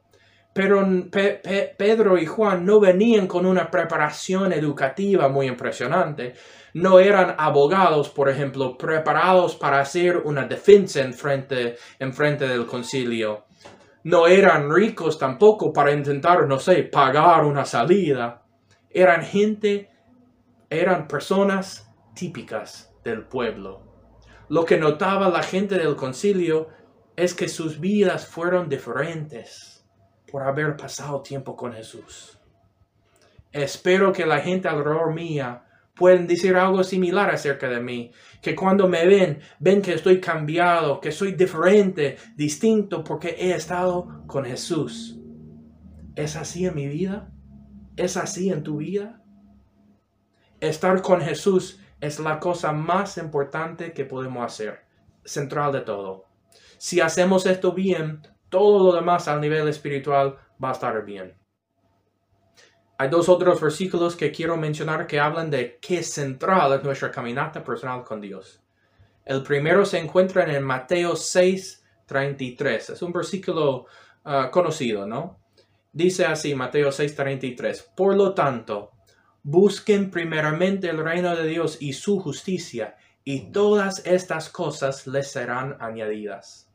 pero 0.52 0.86
Pedro 1.10 2.16
y 2.16 2.26
Juan 2.26 2.64
no 2.64 2.78
venían 2.78 3.26
con 3.26 3.44
una 3.44 3.68
preparación 3.70 4.52
educativa 4.52 5.28
muy 5.28 5.48
impresionante. 5.48 6.34
No 6.74 7.00
eran 7.00 7.34
abogados, 7.36 8.08
por 8.08 8.28
ejemplo, 8.28 8.78
preparados 8.78 9.56
para 9.56 9.80
hacer 9.80 10.18
una 10.18 10.46
defensa 10.46 11.00
en 11.00 11.12
frente, 11.12 11.76
en 11.98 12.14
frente 12.14 12.46
del 12.46 12.66
concilio. 12.66 13.45
No 14.06 14.28
eran 14.28 14.72
ricos 14.72 15.18
tampoco 15.18 15.72
para 15.72 15.90
intentar, 15.90 16.46
no 16.46 16.60
sé, 16.60 16.84
pagar 16.84 17.44
una 17.44 17.64
salida. 17.64 18.44
Eran 18.88 19.24
gente 19.24 19.90
eran 20.70 21.08
personas 21.08 21.92
típicas 22.14 22.94
del 23.02 23.24
pueblo. 23.24 23.82
Lo 24.48 24.64
que 24.64 24.78
notaba 24.78 25.28
la 25.28 25.42
gente 25.42 25.76
del 25.76 25.96
concilio 25.96 26.68
es 27.16 27.34
que 27.34 27.48
sus 27.48 27.80
vidas 27.80 28.28
fueron 28.28 28.68
diferentes 28.68 29.84
por 30.30 30.44
haber 30.44 30.76
pasado 30.76 31.20
tiempo 31.20 31.56
con 31.56 31.72
Jesús. 31.72 32.38
Espero 33.50 34.12
que 34.12 34.24
la 34.24 34.38
gente 34.38 34.68
alrededor 34.68 35.14
mía 35.14 35.65
pueden 35.96 36.26
decir 36.26 36.54
algo 36.54 36.84
similar 36.84 37.30
acerca 37.30 37.68
de 37.68 37.80
mí, 37.80 38.12
que 38.42 38.54
cuando 38.54 38.86
me 38.86 39.06
ven, 39.06 39.40
ven 39.58 39.82
que 39.82 39.94
estoy 39.94 40.20
cambiado, 40.20 41.00
que 41.00 41.10
soy 41.10 41.32
diferente, 41.32 42.18
distinto, 42.36 43.02
porque 43.02 43.30
he 43.38 43.52
estado 43.52 44.22
con 44.26 44.44
Jesús. 44.44 45.18
¿Es 46.14 46.36
así 46.36 46.66
en 46.66 46.74
mi 46.74 46.86
vida? 46.86 47.32
¿Es 47.96 48.16
así 48.16 48.50
en 48.50 48.62
tu 48.62 48.76
vida? 48.76 49.22
Estar 50.60 51.02
con 51.02 51.20
Jesús 51.20 51.80
es 52.00 52.20
la 52.20 52.38
cosa 52.40 52.72
más 52.72 53.16
importante 53.16 53.92
que 53.92 54.04
podemos 54.04 54.44
hacer, 54.44 54.80
central 55.24 55.72
de 55.72 55.80
todo. 55.80 56.26
Si 56.78 57.00
hacemos 57.00 57.46
esto 57.46 57.72
bien, 57.72 58.20
todo 58.50 58.84
lo 58.84 58.94
demás 58.94 59.28
al 59.28 59.40
nivel 59.40 59.66
espiritual 59.68 60.36
va 60.62 60.70
a 60.70 60.72
estar 60.72 61.04
bien. 61.04 61.34
Hay 62.98 63.08
dos 63.08 63.28
otros 63.28 63.60
versículos 63.60 64.16
que 64.16 64.32
quiero 64.32 64.56
mencionar 64.56 65.06
que 65.06 65.20
hablan 65.20 65.50
de 65.50 65.78
qué 65.80 66.02
central 66.02 66.72
es 66.72 66.82
nuestra 66.82 67.10
caminata 67.10 67.62
personal 67.62 68.04
con 68.04 68.20
Dios. 68.20 68.62
El 69.24 69.42
primero 69.42 69.84
se 69.84 69.98
encuentra 69.98 70.44
en 70.44 70.62
Mateo 70.62 71.16
6, 71.16 71.84
33. 72.06 72.90
Es 72.90 73.02
un 73.02 73.12
versículo 73.12 73.86
ah, 74.24 74.50
conocido, 74.50 75.06
¿no? 75.06 75.38
Dice 75.92 76.24
así, 76.24 76.54
Mateo 76.54 76.92
6, 76.92 77.14
33. 77.14 77.92
Por 77.94 78.16
lo 78.16 78.32
tanto, 78.34 78.92
Busquen 79.48 80.10
primeramente 80.10 80.90
el 80.90 80.98
reino 80.98 81.36
de 81.36 81.46
Dios 81.46 81.80
y 81.80 81.92
su 81.92 82.18
justicia, 82.18 82.96
y 83.22 83.52
todas 83.52 84.04
estas 84.04 84.48
cosas 84.48 85.06
les 85.06 85.30
serán 85.30 85.76
añadidas. 85.78 86.68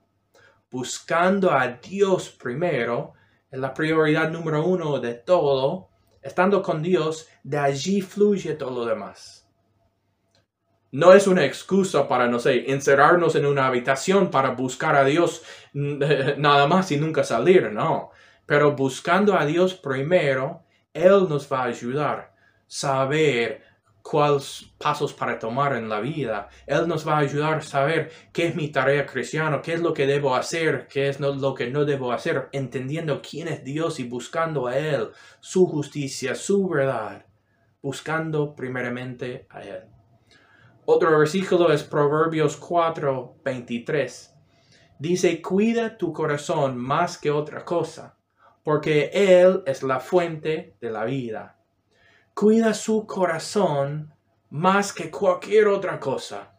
Buscando 0.71 1.51
a 1.51 1.67
Dios 1.67 2.29
primero 2.29 3.11
es 3.51 3.59
la 3.59 3.73
prioridad 3.73 4.31
número 4.31 4.65
uno 4.65 4.99
de 5.01 5.15
todo. 5.15 5.89
Estando 6.21 6.61
con 6.61 6.81
Dios, 6.81 7.27
de 7.43 7.57
allí 7.57 8.01
fluye 8.01 8.53
todo 8.53 8.71
lo 8.71 8.85
demás. 8.85 9.47
No 10.91 11.13
es 11.13 11.27
una 11.27 11.45
excusa 11.45 12.07
para, 12.07 12.27
no 12.27 12.39
sé, 12.39 12.71
encerrarnos 12.71 13.35
en 13.35 13.45
una 13.45 13.67
habitación 13.67 14.29
para 14.29 14.51
buscar 14.51 14.95
a 14.95 15.05
Dios 15.05 15.43
nada 15.73 16.67
más 16.67 16.91
y 16.91 16.97
nunca 16.97 17.23
salir, 17.23 17.71
no. 17.71 18.11
Pero 18.45 18.75
buscando 18.75 19.37
a 19.37 19.45
Dios 19.45 19.73
primero, 19.73 20.63
Él 20.93 21.27
nos 21.29 21.51
va 21.51 21.61
a 21.61 21.65
ayudar 21.65 22.31
saber 22.71 23.63
cuáles 24.01 24.71
pasos 24.77 25.13
para 25.13 25.39
tomar 25.39 25.75
en 25.75 25.89
la 25.89 25.99
vida. 25.99 26.49
Él 26.65 26.87
nos 26.87 27.07
va 27.07 27.17
a 27.17 27.19
ayudar 27.19 27.59
a 27.59 27.61
saber 27.61 28.11
qué 28.33 28.47
es 28.47 28.55
mi 28.55 28.69
tarea 28.69 29.05
cristiana, 29.05 29.61
qué 29.61 29.73
es 29.73 29.81
lo 29.81 29.93
que 29.93 30.07
debo 30.07 30.35
hacer, 30.35 30.87
qué 30.87 31.09
es 31.09 31.19
lo 31.19 31.53
que 31.53 31.69
no 31.69 31.85
debo 31.85 32.11
hacer, 32.11 32.49
entendiendo 32.51 33.21
quién 33.21 33.47
es 33.47 33.63
Dios 33.63 33.99
y 33.99 34.03
buscando 34.03 34.67
a 34.67 34.77
Él, 34.77 35.09
su 35.39 35.65
justicia, 35.67 36.35
su 36.35 36.67
verdad, 36.67 37.25
buscando 37.81 38.55
primeramente 38.55 39.47
a 39.49 39.61
Él. 39.61 39.83
Otro 40.85 41.17
versículo 41.17 41.71
es 41.71 41.83
Proverbios 41.83 42.57
4, 42.57 43.37
23. 43.45 44.35
Dice, 44.99 45.41
cuida 45.41 45.97
tu 45.97 46.11
corazón 46.11 46.77
más 46.77 47.17
que 47.17 47.31
otra 47.31 47.63
cosa, 47.63 48.17
porque 48.63 49.09
Él 49.13 49.63
es 49.65 49.83
la 49.83 49.99
fuente 49.99 50.75
de 50.79 50.91
la 50.91 51.05
vida 51.05 51.60
cuida 52.33 52.73
su 52.73 53.05
corazón 53.05 54.13
más 54.49 54.93
que 54.93 55.09
cualquier 55.09 55.67
otra 55.67 55.99
cosa. 55.99 56.53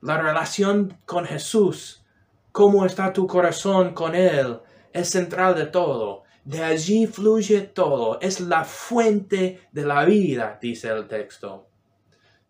La 0.00 0.20
relación 0.20 0.96
con 1.04 1.24
Jesús, 1.24 2.04
cómo 2.52 2.86
está 2.86 3.12
tu 3.12 3.26
corazón 3.26 3.94
con 3.94 4.14
Él, 4.14 4.60
es 4.92 5.10
central 5.10 5.54
de 5.54 5.66
todo. 5.66 6.24
De 6.44 6.64
allí 6.64 7.06
fluye 7.06 7.60
todo. 7.60 8.18
Es 8.20 8.40
la 8.40 8.64
fuente 8.64 9.60
de 9.72 9.84
la 9.84 10.04
vida, 10.04 10.58
dice 10.60 10.88
el 10.88 11.06
texto. 11.06 11.68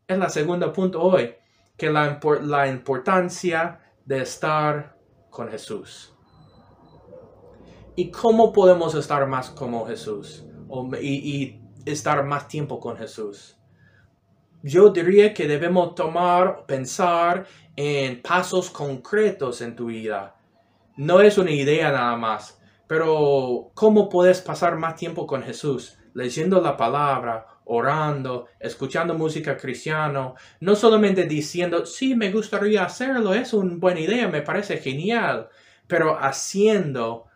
Es 0.06 0.18
la 0.18 0.28
segunda 0.28 0.72
punto 0.72 1.02
hoy, 1.02 1.34
que 1.76 1.90
la, 1.90 2.20
la 2.42 2.68
importancia 2.68 3.80
de 4.04 4.22
estar 4.22 4.96
con 5.30 5.50
Jesús. 5.50 6.14
¿Y 7.96 8.10
cómo 8.10 8.52
podemos 8.52 8.94
estar 8.94 9.26
más 9.26 9.50
como 9.50 9.86
Jesús? 9.86 10.44
y 11.00 11.67
estar 11.92 12.24
más 12.24 12.48
tiempo 12.48 12.80
con 12.80 12.96
Jesús. 12.96 13.58
Yo 14.62 14.90
diría 14.90 15.32
que 15.32 15.46
debemos 15.46 15.94
tomar, 15.94 16.66
pensar 16.66 17.46
en 17.76 18.20
pasos 18.22 18.70
concretos 18.70 19.60
en 19.60 19.76
tu 19.76 19.86
vida. 19.86 20.34
No 20.96 21.20
es 21.20 21.38
una 21.38 21.52
idea 21.52 21.92
nada 21.92 22.16
más, 22.16 22.60
pero 22.88 23.70
¿cómo 23.74 24.08
puedes 24.08 24.40
pasar 24.40 24.76
más 24.76 24.96
tiempo 24.96 25.26
con 25.26 25.42
Jesús? 25.44 25.96
Leyendo 26.12 26.60
la 26.60 26.76
palabra, 26.76 27.46
orando, 27.66 28.46
escuchando 28.58 29.14
música 29.14 29.56
cristiana, 29.56 30.32
no 30.60 30.74
solamente 30.74 31.24
diciendo, 31.24 31.86
sí, 31.86 32.16
me 32.16 32.32
gustaría 32.32 32.82
hacerlo, 32.82 33.34
es 33.34 33.52
una 33.52 33.76
buena 33.76 34.00
idea, 34.00 34.26
me 34.26 34.42
parece 34.42 34.78
genial, 34.78 35.48
pero 35.86 36.18
haciendo 36.18 37.26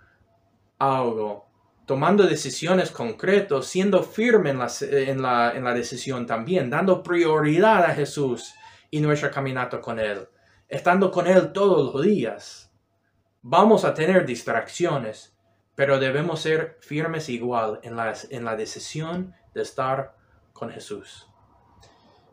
algo 0.79 1.52
tomando 1.93 2.25
decisiones 2.25 2.91
concretas, 2.91 3.67
siendo 3.67 4.03
firme 4.03 4.49
en 4.49 4.59
la, 4.59 5.53
en, 5.55 5.63
la, 5.63 5.75
decisión 5.75 6.27
también, 6.27 6.71
dando 6.71 7.03
prioridad 7.03 7.85
a 7.85 7.95
Jesús 7.95 8.55
y 8.91 8.99
nuestra 9.03 9.31
caminata 9.31 9.79
con 9.79 9.99
Él. 9.99 10.27
estando 10.71 11.11
con 11.11 11.27
Él 11.27 11.53
todos 11.53 11.93
los 11.93 12.03
días. 12.03 12.73
Vamos 13.43 13.85
a 13.85 13.93
tener 13.93 14.25
distracciones, 14.25 15.37
pero 15.75 15.99
debemos 15.99 16.41
ser 16.41 16.79
firmes 16.81 17.29
igual 17.29 17.79
en 17.83 17.95
la, 17.95 18.15
en 18.31 18.47
la 18.47 18.57
decisión 18.57 19.35
de 19.53 19.61
estar 19.61 20.17
con 20.55 20.71
Jesús. 20.71 21.29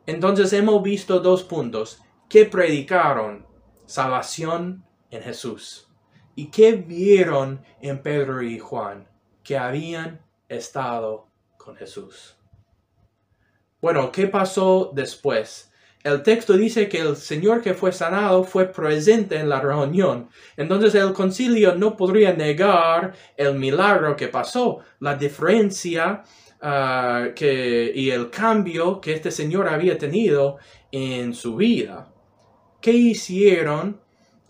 Entonces 0.05 0.53
hemos 0.53 0.81
visto 0.81 1.19
dos 1.19 1.43
puntos. 1.43 2.01
que 2.29 2.45
predicaron? 2.45 3.45
Salvación 3.85 4.85
en 5.11 5.21
Jesús. 5.21 5.91
¿Y 6.33 6.49
qué 6.49 6.71
vieron 6.71 7.61
en 7.81 8.01
Pedro 8.01 8.41
y 8.41 8.57
Juan? 8.57 9.08
Que 9.49 9.57
habían 9.57 10.21
estado 10.47 11.25
con 11.57 11.75
Jesús. 11.75 12.35
Bueno, 13.81 14.11
¿qué 14.11 14.27
pasó 14.27 14.91
después? 14.93 15.71
El 16.03 16.21
texto 16.21 16.53
dice 16.53 16.87
que 16.87 16.99
el 16.99 17.15
Señor 17.15 17.63
que 17.63 17.73
fue 17.73 17.91
sanado 17.91 18.43
fue 18.43 18.67
presente 18.67 19.39
en 19.39 19.49
la 19.49 19.59
reunión. 19.59 20.29
Entonces 20.55 20.93
el 20.93 21.13
concilio 21.13 21.73
no 21.73 21.97
podría 21.97 22.31
negar 22.31 23.15
el 23.35 23.55
milagro 23.55 24.15
que 24.15 24.27
pasó. 24.27 24.81
La 24.99 25.15
diferencia 25.15 26.21
ah, 26.61 27.29
y 27.35 28.11
el 28.11 28.29
cambio 28.29 29.01
que 29.01 29.13
este 29.13 29.31
Señor 29.31 29.67
había 29.67 29.97
tenido 29.97 30.59
en 30.91 31.33
su 31.33 31.55
vida. 31.55 32.13
¿Qué 32.79 32.91
hicieron 32.91 33.99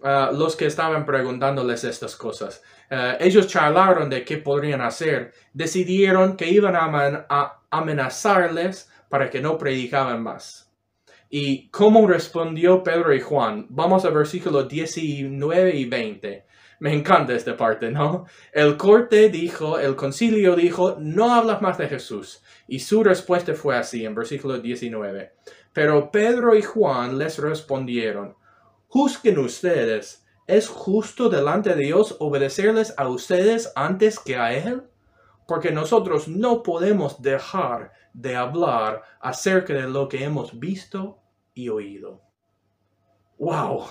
ah, 0.03 0.31
los 0.33 0.55
que 0.55 0.65
estaban 0.65 1.05
preguntándoles 1.05 1.83
estas 1.83 2.15
cosas? 2.15 2.63
Ah, 2.89 3.17
ellos 3.19 3.47
charlaron 3.47 4.09
de 4.09 4.23
qué 4.23 4.37
podrían 4.37 4.81
hacer. 4.81 5.33
Decidieron 5.53 6.35
que 6.37 6.49
iban 6.49 6.75
a 6.75 7.61
amenazarles 7.69 8.89
para 9.09 9.29
que 9.29 9.41
no 9.41 9.57
predicaban 9.57 10.21
más. 10.23 10.69
¿Y 11.29 11.69
cómo 11.69 12.07
respondió 12.07 12.81
Pedro 12.83 13.13
y 13.13 13.19
Juan? 13.19 13.67
Vamos 13.69 14.03
a 14.03 14.09
versículos 14.09 14.67
19 14.67 15.75
y 15.75 15.85
20. 15.85 16.45
Me 16.79 16.93
encanta 16.93 17.33
esta 17.33 17.55
parte, 17.55 17.91
¿no? 17.91 18.25
El 18.53 18.77
corte 18.77 19.29
dijo, 19.29 19.77
el 19.77 19.95
concilio 19.95 20.55
dijo, 20.55 20.97
no 20.99 21.35
hablas 21.35 21.61
más 21.61 21.77
de 21.77 21.87
Jesús. 21.87 22.41
Y 22.67 22.79
su 22.79 23.03
respuesta 23.03 23.53
fue 23.53 23.77
así, 23.77 24.05
en 24.05 24.15
versículo 24.15 24.59
19. 24.59 25.33
Pero 25.73 26.09
Pedro 26.09 26.55
y 26.55 26.63
Juan 26.63 27.17
les 27.19 27.37
respondieron, 27.37 28.35
juzguen 28.89 29.37
ustedes, 29.39 30.25
¿es 30.47 30.67
justo 30.67 31.29
delante 31.29 31.75
de 31.75 31.83
Dios 31.83 32.17
obedecerles 32.19 32.93
a 32.97 33.07
ustedes 33.07 33.71
antes 33.75 34.19
que 34.19 34.35
a 34.35 34.53
Él? 34.53 34.83
Porque 35.47 35.71
nosotros 35.71 36.27
no 36.27 36.63
podemos 36.63 37.21
dejar 37.21 37.93
de 38.13 38.35
hablar 38.35 39.03
acerca 39.21 39.73
de 39.73 39.87
lo 39.87 40.09
que 40.09 40.23
hemos 40.23 40.59
visto 40.59 41.19
y 41.53 41.69
oído. 41.69 42.21
¡Wow! 43.37 43.85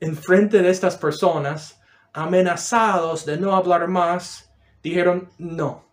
En 0.00 0.16
frente 0.16 0.62
de 0.62 0.70
estas 0.70 0.96
personas, 0.96 1.80
amenazados 2.12 3.26
de 3.26 3.36
no 3.36 3.54
hablar 3.54 3.86
más, 3.86 4.50
dijeron, 4.82 5.28
no, 5.38 5.84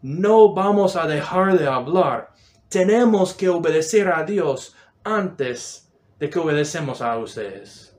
no 0.00 0.54
vamos 0.54 0.96
a 0.96 1.06
dejar 1.06 1.58
de 1.58 1.66
hablar. 1.66 2.32
Tenemos 2.68 3.34
que 3.34 3.48
obedecer 3.48 4.08
a 4.08 4.24
Dios 4.24 4.74
antes 5.04 5.83
de 6.18 6.30
que 6.30 6.38
obedecemos 6.38 7.02
a 7.02 7.16
ustedes. 7.18 7.96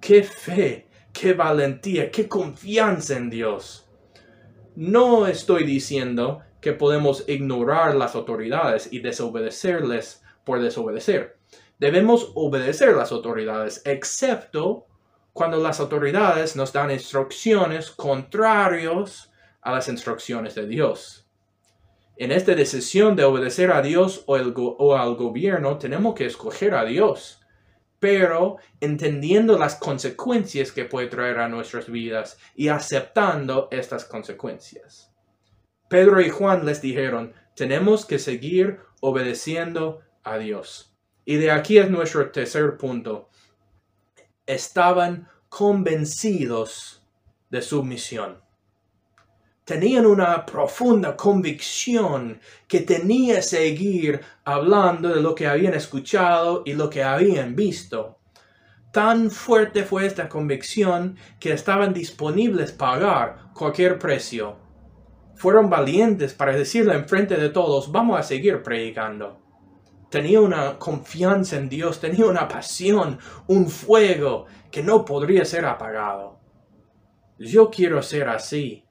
¡Qué 0.00 0.22
fe! 0.22 0.88
¡Qué 1.12 1.32
valentía! 1.32 2.10
¡Qué 2.10 2.28
confianza 2.28 3.16
en 3.16 3.30
Dios! 3.30 3.88
No 4.76 5.26
estoy 5.26 5.64
diciendo 5.64 6.42
que 6.60 6.72
podemos 6.72 7.28
ignorar 7.28 7.94
las 7.94 8.14
autoridades 8.14 8.92
y 8.92 9.00
desobedecerles 9.00 10.22
por 10.44 10.60
desobedecer. 10.60 11.38
Debemos 11.78 12.32
obedecer 12.34 12.94
las 12.94 13.12
autoridades, 13.12 13.82
excepto 13.84 14.86
cuando 15.32 15.58
las 15.58 15.80
autoridades 15.80 16.56
nos 16.56 16.72
dan 16.72 16.90
instrucciones 16.90 17.90
contrarios 17.90 19.30
a 19.60 19.72
las 19.72 19.88
instrucciones 19.88 20.54
de 20.54 20.66
Dios. 20.66 21.28
En 22.16 22.30
esta 22.30 22.54
decisión 22.54 23.16
de 23.16 23.24
obedecer 23.24 23.72
a 23.72 23.82
Dios 23.82 24.22
o, 24.26 24.36
o, 24.36 24.96
al 24.96 25.16
gobierno, 25.16 25.78
tenemos 25.78 26.14
que 26.14 26.26
escoger 26.26 26.74
a 26.74 26.84
Dios, 26.84 27.43
pero 28.04 28.58
entendiendo 28.80 29.56
las 29.56 29.76
consecuencias 29.76 30.72
que 30.72 30.84
puede 30.84 31.06
traer 31.06 31.38
a 31.38 31.48
nuestras 31.48 31.90
vidas 31.90 32.36
y 32.54 32.68
aceptando 32.68 33.68
estas 33.70 34.04
consecuencias. 34.04 35.10
Pedro 35.88 36.20
y 36.20 36.28
Juan 36.28 36.66
les 36.66 36.82
dijeron, 36.82 37.32
tenemos 37.56 38.04
que 38.04 38.18
seguir 38.18 38.80
obedeciendo 39.00 40.02
a 40.22 40.36
Dios. 40.36 40.94
Y 41.24 41.36
de 41.36 41.50
aquí 41.50 41.78
es 41.78 41.88
nuestro 41.88 42.30
tercer 42.30 42.76
punto. 42.76 43.30
Estaban 44.44 45.26
convencidos 45.48 47.08
de 47.48 47.62
su 47.62 47.82
misión. 47.84 48.43
Tenían 49.64 50.04
una 50.04 50.44
profunda 50.44 51.16
convicción 51.16 52.40
que 52.68 52.80
tenía 52.80 53.36
que 53.36 53.42
seguir 53.42 54.20
hablando 54.44 55.08
de 55.08 55.22
lo 55.22 55.34
que 55.34 55.46
habían 55.46 55.74
escuchado 55.74 56.62
y 56.66 56.74
lo 56.74 56.90
que 56.90 57.02
habían 57.02 57.56
visto. 57.56 58.18
Tan 58.92 59.30
fuerte 59.30 59.84
fue 59.84 60.06
esta 60.06 60.28
convicción 60.28 61.16
que 61.40 61.52
estaban 61.52 61.94
disponibles 61.94 62.72
pagar 62.72 63.50
cualquier 63.54 63.98
precio. 63.98 64.56
Fueron 65.36 65.70
valientes 65.70 66.34
para 66.34 66.54
decirle 66.54 66.94
en 66.94 67.08
frente 67.08 67.36
de 67.36 67.48
todos, 67.48 67.90
vamos 67.90 68.20
a 68.20 68.22
seguir 68.22 68.62
predicando 68.62 69.44
tenía 70.14 70.40
una 70.40 70.78
confianza 70.78 71.56
en 71.56 71.68
Dios, 71.68 71.98
tenía 71.98 72.26
una 72.26 72.46
pasión, 72.46 73.18
un 73.48 73.68
fuego 73.68 74.46
que 74.70 74.80
no 74.80 75.04
podría 75.04 75.44
ser 75.44 75.64
apagado. 75.64 76.38
Yo 77.36 77.68
quiero 77.68 78.00
ser 78.00 78.28
así. 78.28 78.84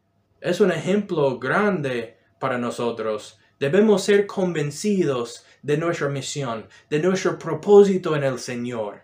Es 0.43 0.59
un 0.59 0.73
ejemplo 0.73 1.39
grande 1.39 2.17
para 2.37 2.57
nosotros. 2.57 3.39
Debemos 3.61 4.03
ser 4.03 4.27
convencidos 4.27 5.45
de 5.61 5.77
nuestra 5.77 6.09
misión, 6.09 6.67
de 6.89 6.99
nuestro 6.99 7.39
propósito 7.39 8.13
en 8.13 8.25
el 8.25 8.37
Señor. 8.39 9.03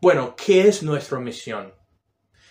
Bueno, 0.00 0.36
¿qué 0.36 0.68
es 0.68 0.84
nuestra 0.84 1.18
misión? 1.18 1.74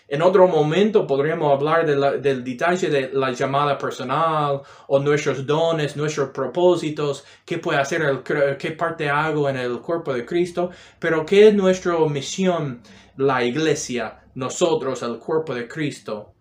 En 0.10 0.22
otro 0.22 0.46
momento 0.46 1.08
podríamos 1.08 1.54
hablar 1.54 1.86
del 1.86 2.44
detalle 2.44 2.90
de 2.90 3.12
la 3.14 3.32
llamada 3.32 3.78
personal 3.78 4.64
o 4.88 5.00
nuestros 5.00 5.46
dones, 5.46 5.96
nuestros 5.96 6.32
propósitos, 6.32 7.24
qué 7.46 7.60
puede 7.60 7.80
hacer, 7.80 8.02
el, 8.02 8.58
qué 8.58 8.72
parte 8.72 9.10
hago 9.10 9.48
en 9.48 9.56
el 9.56 9.80
cuerpo 9.80 10.14
de 10.14 10.26
Cristo, 10.26 10.70
pero 11.00 11.26
qué 11.26 11.48
es 11.48 11.54
nuestra 11.54 11.98
misión, 12.10 12.84
la 13.16 13.42
iglesia, 13.42 14.20
nosotros, 14.36 15.02
el 15.02 15.18
cuerpo 15.18 15.56
de 15.56 15.70
Cristo. 15.70 16.34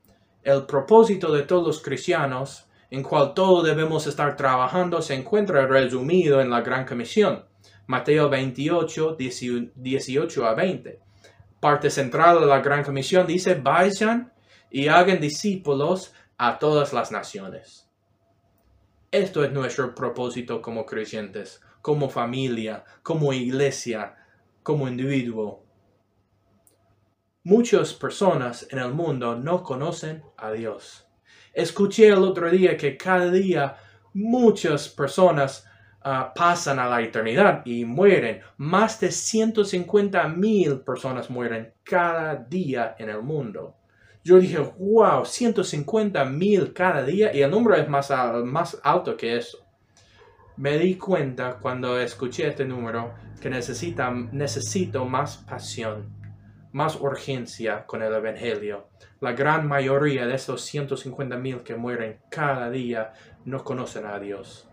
El 0.42 0.66
propósito 0.66 1.33
de 1.33 1.42
todos 1.42 1.66
los 1.66 1.83
cristianos, 1.83 2.66
en 2.90 3.03
cual 3.03 3.35
todos 3.35 3.64
debemos 3.64 4.07
estar 4.07 4.37
trabajando, 4.37 5.03
se 5.03 5.14
encuentra 5.14 5.66
resumido 5.66 6.40
en 6.40 6.50
la 6.50 6.61
Gran 6.61 6.85
Comisión. 6.85 7.44
Mateo 7.87 8.29
28, 8.29 9.16
18 9.16 10.46
a 10.46 10.55
20 10.55 11.00
parte 11.61 11.90
central 11.90 12.40
de 12.40 12.46
la 12.46 12.61
Gran 12.61 12.83
Comisión 12.83 13.26
dice, 13.26 13.55
vayan 13.55 14.33
y 14.70 14.88
hagan 14.88 15.20
discípulos 15.20 16.14
a 16.38 16.59
todas 16.59 16.92
las 16.92 17.12
naciones. 17.12 17.87
Esto 19.12 19.44
es 19.44 19.53
nuestro 19.53 19.94
propósito 19.94 20.62
como 20.62 20.87
creyentes, 20.87 21.61
como 21.83 22.09
familia, 22.09 22.85
como 23.03 23.33
iglesia, 23.33 24.16
como 24.62 24.88
individuo. 24.88 25.64
Muchas 27.42 27.94
personas 27.94 28.66
en 28.70 28.79
el 28.79 28.92
mundo 28.92 29.37
no 29.37 29.62
conocen 29.62 30.22
a 30.37 30.53
Dios. 30.53 31.07
Escuché 31.53 32.09
el 32.09 32.22
otro 32.22 32.50
día 32.50 32.76
que 32.76 32.96
cada 32.96 33.31
día 33.31 33.76
muchas 34.12 34.88
personas 34.88 35.66
Ah, 36.03 36.33
pasan 36.35 36.79
a 36.79 36.88
la 36.88 37.03
eternidad 37.03 37.61
y 37.66 37.85
mueren. 37.85 38.40
Más 38.57 38.98
de 39.00 39.12
150 39.12 40.29
mil 40.29 40.81
personas 40.81 41.29
mueren 41.29 41.74
cada 41.85 42.37
día 42.37 42.96
en 42.98 43.11
el 43.11 43.22
mundo. 43.22 43.76
Yo 44.24 44.38
dije, 44.38 44.59
wow, 44.79 45.26
150 45.26 46.24
mil 46.24 46.72
cada 46.72 47.05
día 47.05 47.35
y 47.35 47.42
el 47.42 47.50
número 47.50 47.76
es 47.76 47.87
más, 47.88 48.11
más 48.44 48.81
alto 48.83 49.14
que 49.14 49.37
eso. 49.37 49.59
Me 50.57 50.79
di 50.79 50.96
cuenta 50.96 51.59
cuando 51.61 51.98
escuché 51.98 52.48
este 52.48 52.64
número 52.64 53.12
que 53.40 53.50
necesita, 53.50 54.11
necesito 54.11 55.05
más 55.05 55.37
pasión, 55.37 56.09
más 56.72 57.00
urgencia 57.00 57.87
con 57.87 58.02
el 58.02 58.14
Evangelio. 58.14 58.88
La 59.20 59.33
gran 59.33 59.66
mayoría 59.66 60.26
de 60.26 60.35
esos 60.35 60.62
150 60.62 61.37
mil 61.37 61.62
que 61.62 61.74
mueren 61.74 62.20
cada 62.30 62.70
día 62.70 63.12
no 63.44 63.62
conocen 63.64 64.06
a 64.06 64.18
Dios. 64.18 64.70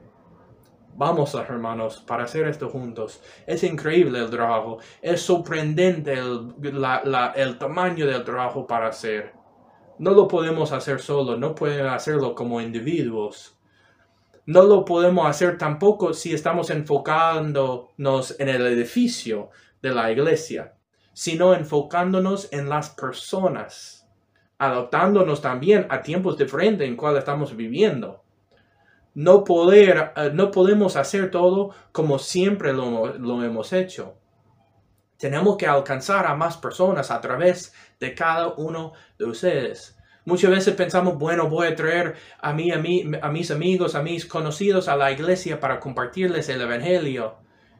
Vamos, 0.99 1.35
hermanos, 1.35 2.03
para 2.07 2.23
hacer 2.23 2.47
esto 2.47 2.69
juntos. 2.69 3.21
Es 3.45 3.63
increíble 3.63 4.17
el 4.17 4.31
trabajo. 4.31 4.79
Es 4.99 5.21
sorprendente 5.21 6.13
el, 6.13 7.57
tamaño 7.59 8.07
del 8.07 8.23
trabajo 8.23 8.65
para 8.65 8.87
hacer. 8.87 9.31
No 9.99 10.11
lo 10.11 10.27
podemos 10.27 10.71
hacer 10.71 10.99
solo, 10.99 11.37
no 11.37 11.53
podemos 11.53 11.93
hacerlo 11.93 12.33
como 12.33 12.61
individuos. 12.61 13.59
No 14.47 14.63
lo 14.63 14.85
podemos 14.85 15.27
hacer 15.27 15.59
tampoco 15.59 16.13
si 16.13 16.33
estamos 16.33 16.71
enfocándonos 16.71 18.39
en 18.39 18.49
el 18.49 18.65
edificio 18.65 19.49
de 19.83 19.91
la 19.91 20.11
iglesia. 20.11 20.76
Sino 21.17 21.55
enfocándonos 21.55 22.47
en 22.53 22.69
las 22.69 22.91
personas, 22.91 24.07
adaptándonos 24.59 25.41
también 25.41 25.87
a 25.89 26.03
tiempos 26.03 26.37
diferentes 26.37 26.87
en 26.87 26.95
cuales 26.95 27.21
estamos 27.21 27.55
viviendo. 27.55 28.23
No, 29.15 29.43
poder, 29.43 30.11
eh, 30.15 30.29
no 30.31 30.51
podemos 30.51 30.95
hacer 30.95 31.31
todo 31.31 31.71
como 31.91 32.19
siempre 32.19 32.71
lo, 32.71 33.17
lo 33.17 33.43
hemos 33.43 33.73
hecho. 33.73 34.19
Tenemos 35.17 35.57
que 35.57 35.65
alcanzar 35.65 36.27
a 36.27 36.35
más 36.35 36.55
personas 36.55 37.09
a 37.09 37.19
través 37.19 37.73
de 37.99 38.13
cada 38.13 38.49
uno 38.49 38.93
de 39.17 39.25
ustedes. 39.25 39.97
Muchas 40.23 40.51
veces 40.51 40.75
pensamos, 40.75 41.17
bueno, 41.17 41.49
voy 41.49 41.65
a 41.65 41.75
traer 41.75 42.13
a, 42.39 42.53
mí, 42.53 42.71
a, 42.71 42.77
mí, 42.77 43.09
a 43.19 43.31
mis 43.31 43.49
amigos, 43.49 43.95
a 43.95 44.03
mis 44.03 44.27
conocidos 44.27 44.87
a 44.87 44.95
la 44.95 45.11
iglesia 45.11 45.59
para 45.59 45.79
compartirles 45.79 46.47
el 46.49 46.61
Evangelio. 46.61 47.37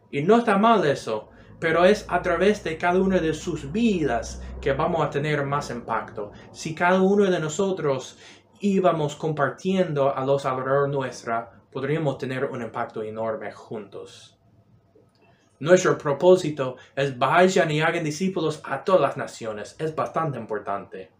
Y 0.09 0.23
no 0.23 0.39
está 0.39 0.57
mal 0.57 0.83
eso, 0.87 1.29
pero 1.59 1.85
es 1.85 2.05
a 2.07 2.21
través 2.21 2.63
de 2.63 2.77
cada 2.77 2.99
una 2.99 3.19
de 3.19 3.33
sus 3.33 3.71
vidas 3.71 4.41
que 4.61 4.73
vamos 4.73 5.05
a 5.05 5.09
tener 5.09 5.45
más 5.45 5.69
impacto. 5.69 6.31
Si 6.51 6.75
cada 6.75 7.01
uno 7.01 7.25
de 7.25 7.39
nosotros 7.39 8.17
íbamos 8.59 9.15
compartiendo 9.15 10.15
a 10.15 10.25
los 10.25 10.45
alrededor 10.45 10.89
nuestra, 10.89 11.51
podríamos 11.71 12.17
tener 12.17 12.45
un 12.45 12.61
impacto 12.61 13.03
enorme 13.03 13.51
juntos. 13.51 14.37
Nuestro 15.59 15.97
propósito 15.97 16.77
es 16.95 17.17
vayan 17.17 17.71
y 17.71 17.81
hagan 17.81 18.03
discípulos 18.03 18.61
a 18.63 18.83
todas 18.83 19.01
las 19.01 19.17
naciones. 19.17 19.75
Es 19.79 19.95
bastante 19.95 20.37
importante. 20.37 21.11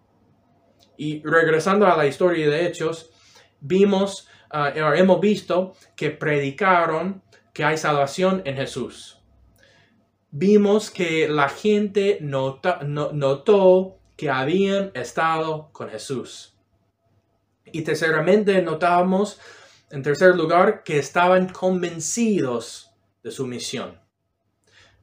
Y 0.96 1.24
regresando 1.24 1.88
a 1.88 1.98
la 1.98 2.06
historia 2.06 2.48
de 2.50 2.68
Hechos, 2.68 3.12
vimos, 3.60 4.28
uh, 4.54 4.78
hemos 4.94 5.20
visto 5.20 5.74
que 5.96 6.12
predicaron 6.12 7.24
que 7.52 7.64
hay 7.64 7.78
salvación 7.78 8.44
en 8.46 8.56
Jesús. 8.56 9.17
Vimos 10.40 10.92
que 10.92 11.28
la 11.28 11.50
gente 11.50 12.20
notó 12.22 13.98
que 14.16 14.30
habían 14.30 14.92
estado 14.94 15.72
con 15.72 15.90
Jesús. 15.90 16.56
Y 17.66 17.82
terceramente 17.82 18.62
notamos, 18.62 19.40
en 19.90 20.04
tercer 20.04 20.36
lugar, 20.36 20.84
que 20.84 21.00
estaban 21.00 21.50
convencidos 21.50 22.92
de 23.24 23.32
su 23.32 23.48
misión. 23.48 24.00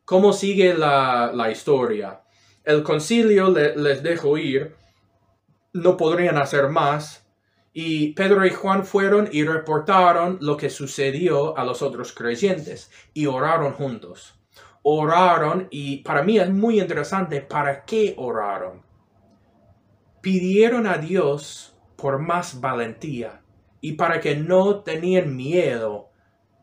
¿Cómo 0.05 0.33
sigue 0.33 0.73
la, 0.73 1.49
historia? 1.51 2.21
El 2.63 2.85
concilio 2.85 3.51
les 3.51 4.05
dejó 4.05 4.39
ir, 4.39 4.77
no 5.73 5.97
podrían 5.97 6.39
hacer 6.39 6.69
más, 6.69 7.27
y 7.73 8.13
Pedro 8.13 8.47
y 8.47 8.51
Juan 8.51 8.87
fueron 8.87 9.29
y 9.33 9.43
reportaron 9.43 10.39
lo 10.41 10.57
que 10.57 10.71
sucedió 10.71 11.59
a 11.59 11.65
los 11.65 11.83
otros 11.83 12.13
creyentes 12.13 12.93
y 13.13 13.27
oraron 13.27 13.73
juntos. 13.73 14.39
Oraron 14.87 15.67
y 15.71 16.03
para 16.03 16.23
mí 16.23 16.39
es 16.39 16.51
muy 16.51 16.79
interesante 16.79 17.41
para 17.41 17.87
qué 17.87 18.15
oraron. 18.19 18.83
Pidieron 20.21 20.87
a 20.87 20.99
Dios 20.99 21.75
por 21.97 22.19
más 22.19 22.61
valentía 22.61 23.41
y 23.81 23.93
para 23.93 24.21
que 24.21 24.37
no 24.37 24.81
tenían 24.81 25.35
miedo 25.35 26.11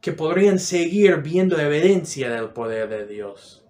que 0.01 0.11
podrían 0.11 0.59
seguir 0.59 1.17
viendo 1.17 1.59
evidencia 1.59 2.29
del 2.29 2.49
poder 2.49 2.89
de 2.89 3.07
Dios. 3.07 3.65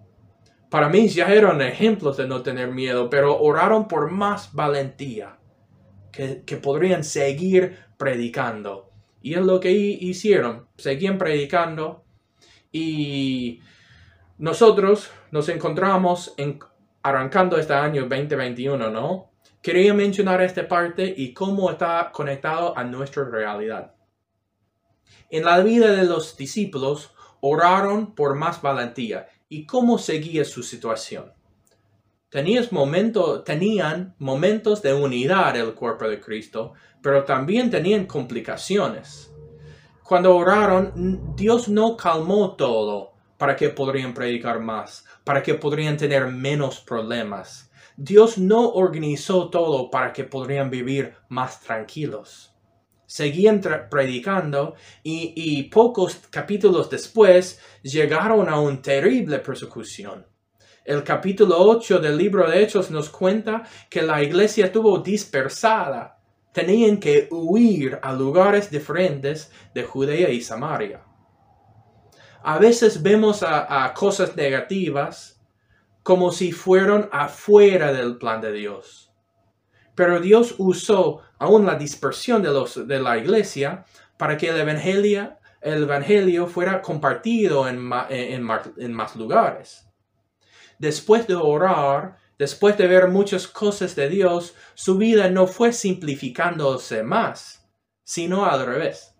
Para 0.68 0.90
mí 0.90 1.08
ya 1.08 1.32
eran 1.32 1.62
ejemplos 1.62 2.18
de 2.18 2.28
no 2.28 2.42
tener 2.42 2.72
miedo, 2.72 3.08
pero 3.08 3.38
oraron 3.40 3.88
por 3.88 4.10
más 4.10 4.52
valentía, 4.52 5.38
que, 6.12 6.42
que 6.44 6.58
podrían 6.58 7.04
seguir 7.04 7.78
predicando. 7.96 8.90
Y 9.22 9.32
es 9.32 9.40
lo 9.40 9.60
que 9.60 9.72
hicieron, 9.72 10.66
seguían 10.76 11.16
predicando 11.16 12.04
y 12.70 13.60
nosotros 14.38 15.10
nos 15.30 15.48
encontramos 15.48 16.34
en, 16.36 16.58
arrancando 17.02 17.58
este 17.58 17.74
año 17.74 18.02
2021, 18.02 18.90
¿no? 18.90 19.30
Quería 19.60 19.94
mencionar 19.94 20.42
esta 20.42 20.66
parte 20.66 21.14
y 21.16 21.32
cómo 21.32 21.70
está 21.70 22.10
conectado 22.12 22.76
a 22.76 22.82
nuestra 22.82 23.24
realidad. 23.24 23.94
En 25.30 25.44
la 25.44 25.60
vida 25.60 25.92
de 25.92 26.04
los 26.04 26.36
discípulos 26.36 27.12
oraron 27.40 28.14
por 28.14 28.34
más 28.34 28.60
valentía. 28.60 29.28
¿Y 29.48 29.66
cómo 29.66 29.98
seguía 29.98 30.44
su 30.44 30.62
situación? 30.62 31.32
Tenían 32.30 32.66
momentos 34.18 34.82
de 34.82 34.94
unidad 34.94 35.56
el 35.56 35.74
cuerpo 35.74 36.08
de 36.08 36.20
Cristo, 36.20 36.72
pero 37.02 37.24
también 37.24 37.70
tenían 37.70 38.06
complicaciones. 38.06 39.30
Cuando 40.02 40.34
oraron, 40.34 41.34
Dios 41.36 41.68
no 41.68 41.96
calmó 41.96 42.56
todo 42.56 43.11
para 43.42 43.56
que 43.56 43.70
podrían 43.70 44.14
predicar 44.14 44.60
más, 44.60 45.04
para 45.24 45.42
que 45.42 45.54
podrían 45.54 45.96
tener 45.96 46.28
menos 46.28 46.78
problemas. 46.78 47.72
Dios 47.96 48.38
no 48.38 48.68
organizó 48.68 49.50
todo 49.50 49.90
para 49.90 50.12
que 50.12 50.22
podrían 50.22 50.70
vivir 50.70 51.14
más 51.28 51.60
tranquilos 51.60 52.54
seguían 53.04 53.60
predicando 53.90 54.76
y, 55.02 55.64
pocos 55.64 56.20
capítulos 56.30 56.88
después 56.88 57.58
llegaron 57.82 58.48
a 58.48 58.60
una 58.60 58.80
terrible 58.80 59.40
persecución. 59.40 60.24
El 60.84 61.02
capítulo 61.02 61.58
8 61.58 61.98
del 61.98 62.16
libro 62.16 62.48
de 62.48 62.62
Hechos 62.62 62.92
nos 62.92 63.10
cuenta 63.10 63.64
que 63.90 64.02
la 64.02 64.22
iglesia 64.22 64.66
estuvo 64.66 64.98
dispersada. 64.98 66.20
Tenían 66.52 66.98
que 66.98 67.26
huir 67.32 67.98
a 68.00 68.12
lugares 68.12 68.70
diferentes 68.70 69.50
de 69.74 69.82
Judea 69.82 70.30
y 70.30 70.40
Samaria. 70.40 71.02
A 72.44 72.58
veces 72.58 73.02
vemos 73.02 73.42
a, 73.42 73.92
cosas 73.94 74.36
negativas 74.36 75.40
como 76.02 76.32
si 76.32 76.50
fueran 76.50 77.08
afuera 77.12 77.92
del 77.92 78.18
plan 78.18 78.40
de 78.40 78.52
Dios. 78.52 79.12
Pero 79.94 80.20
Dios 80.20 80.56
usó 80.58 81.20
aún 81.38 81.66
la 81.66 81.76
dispersión 81.76 82.42
de, 82.42 82.48
los, 82.48 82.86
de 82.88 83.00
la 83.00 83.18
iglesia 83.18 83.84
para 84.16 84.36
que 84.36 84.48
el 84.48 84.56
evangelio, 84.56 85.36
el 85.60 85.84
evangelio 85.84 86.48
fuera 86.48 86.82
compartido 86.82 87.68
en, 87.68 87.90
en 88.10 88.92
más 88.92 89.14
lugares. 89.14 89.86
Después 90.78 91.28
de 91.28 91.36
orar, 91.36 92.16
después 92.38 92.76
de 92.76 92.88
ver 92.88 93.06
muchas 93.06 93.46
cosas 93.46 93.94
de 93.94 94.08
Dios, 94.08 94.54
su 94.74 94.98
vida 94.98 95.30
no 95.30 95.46
fue 95.46 95.72
simplificándose 95.72 97.04
más, 97.04 97.68
sino 98.02 98.44
al 98.44 98.66
revés. 98.66 99.14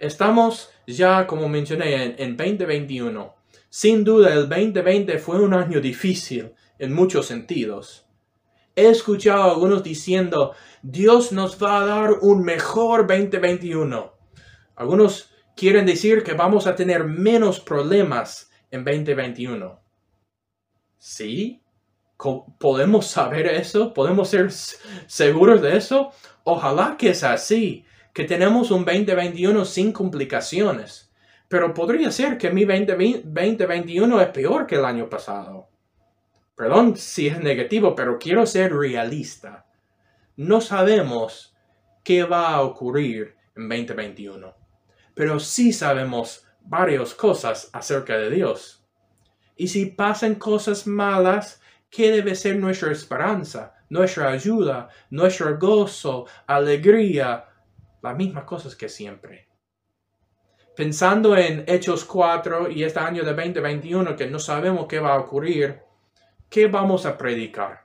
Estamos 0.00 0.70
ya, 0.96 1.26
como 1.26 1.48
mencioné, 1.48 2.04
en, 2.04 2.14
en 2.18 2.36
2021. 2.36 3.34
Sin 3.68 4.04
duda, 4.04 4.32
el 4.32 4.48
2020 4.48 5.18
fue 5.18 5.40
un 5.40 5.54
año 5.54 5.80
difícil 5.80 6.52
en 6.78 6.94
muchos 6.94 7.26
sentidos. 7.26 8.06
He 8.74 8.88
escuchado 8.88 9.42
a 9.42 9.50
algunos 9.50 9.82
diciendo, 9.82 10.54
Dios 10.82 11.32
nos 11.32 11.62
va 11.62 11.80
a 11.80 11.86
dar 11.86 12.12
un 12.22 12.42
mejor 12.42 13.06
2021. 13.06 14.14
Algunos 14.76 15.30
quieren 15.56 15.84
decir 15.84 16.22
que 16.22 16.34
vamos 16.34 16.66
a 16.68 16.76
tener 16.76 17.04
menos 17.04 17.58
problemas 17.58 18.50
en 18.70 18.84
2021. 18.84 19.80
¿Sí? 20.98 21.62
¿Podemos 22.58 23.06
saber 23.06 23.46
eso? 23.46 23.92
¿Podemos 23.92 24.28
ser 24.28 24.50
seguros 24.52 25.60
de 25.60 25.76
eso? 25.76 26.12
Ojalá 26.44 26.96
que 26.96 27.10
es 27.10 27.24
así, 27.24 27.84
que 28.12 28.24
tenemos 28.24 28.70
un 28.70 28.84
2021 28.84 29.64
sin 29.64 29.92
complicaciones. 29.92 31.12
Pero 31.48 31.72
podría 31.72 32.10
ser 32.10 32.36
que 32.36 32.50
mi 32.50 32.64
2021 32.64 34.20
es 34.20 34.28
peor 34.28 34.66
que 34.66 34.74
el 34.76 34.84
año 34.84 35.08
pasado. 35.08 35.68
Perdón 36.54 36.96
si 36.96 37.28
es 37.28 37.40
negativo, 37.40 37.94
pero 37.94 38.18
quiero 38.18 38.44
ser 38.44 38.74
realista. 38.74 39.66
No 40.36 40.60
sabemos 40.60 41.56
qué 42.04 42.24
va 42.24 42.50
a 42.50 42.62
ocurrir 42.62 43.36
en 43.56 43.68
2021, 43.68 44.54
pero 45.14 45.40
sí 45.40 45.72
sabemos 45.72 46.46
varias 46.60 47.14
cosas 47.14 47.70
acerca 47.72 48.16
de 48.16 48.30
Dios. 48.30 48.84
Y 49.56 49.68
si 49.68 49.86
pasan 49.86 50.36
cosas 50.36 50.86
malas, 50.86 51.60
¿qué 51.90 52.10
debe 52.10 52.34
ser 52.34 52.56
nuestra 52.56 52.92
esperanza, 52.92 53.74
nuestra 53.88 54.30
ayuda, 54.30 54.88
nuestro 55.10 55.58
gozo, 55.58 56.26
alegría? 56.46 57.46
Las 58.02 58.16
mismas 58.16 58.44
cosas 58.44 58.76
que 58.76 58.88
siempre. 58.88 59.48
Pensando 60.76 61.36
en 61.36 61.64
Hechos 61.66 62.04
4 62.04 62.70
y 62.70 62.84
este 62.84 63.00
año 63.00 63.24
de 63.24 63.34
2021 63.34 64.14
que 64.14 64.28
no 64.28 64.38
sabemos 64.38 64.86
qué 64.86 65.00
va 65.00 65.14
a 65.14 65.18
ocurrir, 65.18 65.82
¿qué 66.48 66.68
vamos 66.68 67.04
a 67.04 67.18
predicar? 67.18 67.84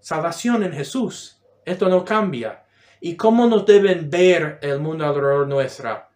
Salvación 0.00 0.64
en 0.64 0.72
Jesús. 0.72 1.40
Esto 1.64 1.88
no 1.88 2.04
cambia. 2.04 2.64
¿Y 3.00 3.16
cómo 3.16 3.46
nos 3.46 3.64
deben 3.64 4.10
ver 4.10 4.58
el 4.60 4.80
mundo 4.80 5.06
alrededor 5.06 5.46
nuestra? 5.46 6.10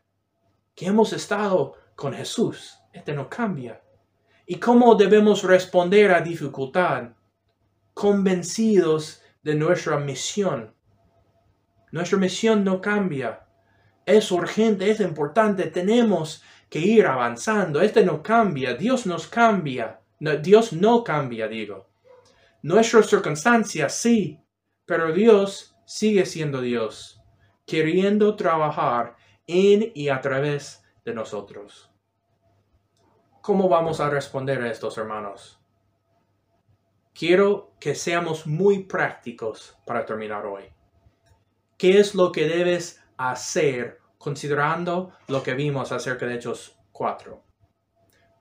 Que 0.74 0.86
hemos 0.86 1.12
estado 1.12 1.74
con 1.94 2.12
Jesús. 2.12 2.78
Este 2.92 3.12
no 3.12 3.30
cambia. 3.30 3.80
¿Y 4.46 4.56
cómo 4.56 4.94
debemos 4.96 5.42
responder 5.44 6.12
a 6.12 6.20
dificultad? 6.20 7.10
Convencidos 7.94 9.22
de 9.42 9.54
nuestra 9.54 9.98
misión. 9.98 10.73
Nuestra 11.94 12.18
misión 12.18 12.64
no 12.64 12.80
cambia. 12.80 13.46
Es 14.04 14.32
urgente, 14.32 14.90
es 14.90 14.98
importante. 14.98 15.68
Tenemos 15.68 16.42
que 16.68 16.80
ir 16.80 17.06
avanzando. 17.06 17.80
Este 17.80 18.04
no 18.04 18.20
cambia. 18.20 18.74
Dios 18.74 19.06
nos 19.06 19.28
cambia 19.28 20.00
No, 20.18 20.34
Dios 20.36 20.72
no 20.72 21.04
cambia, 21.04 21.46
digo. 21.46 21.86
Nuestras 22.62 23.06
circunstancias 23.06 23.94
sí, 23.94 24.40
pero 24.84 25.12
Dios 25.12 25.76
sigue 25.86 26.26
siendo 26.26 26.60
Dios, 26.60 27.22
queriendo 27.64 28.34
trabajar 28.34 29.14
en 29.46 29.92
y 29.94 30.08
a 30.08 30.20
través 30.20 30.82
de 31.04 31.14
nosotros. 31.14 31.92
¿Cómo 33.40 33.68
vamos 33.68 34.00
a 34.00 34.10
responder 34.10 34.60
a 34.62 34.70
estos 34.72 34.98
hermanos? 34.98 35.60
Quiero 37.12 37.70
que 37.78 37.94
seamos 37.94 38.48
muy 38.48 38.82
prácticos 38.82 39.78
para 39.86 40.04
terminar 40.04 40.44
hoy. 40.44 40.73
¿Qué 41.84 42.00
es 42.00 42.14
lo 42.14 42.32
que 42.32 42.48
debes 42.48 43.04
hacer 43.18 44.00
considerando 44.16 45.12
lo 45.28 45.42
que 45.42 45.52
vimos 45.52 45.92
acerca 45.92 46.24
de 46.24 46.36
Hechos 46.36 46.78
4? 46.92 47.44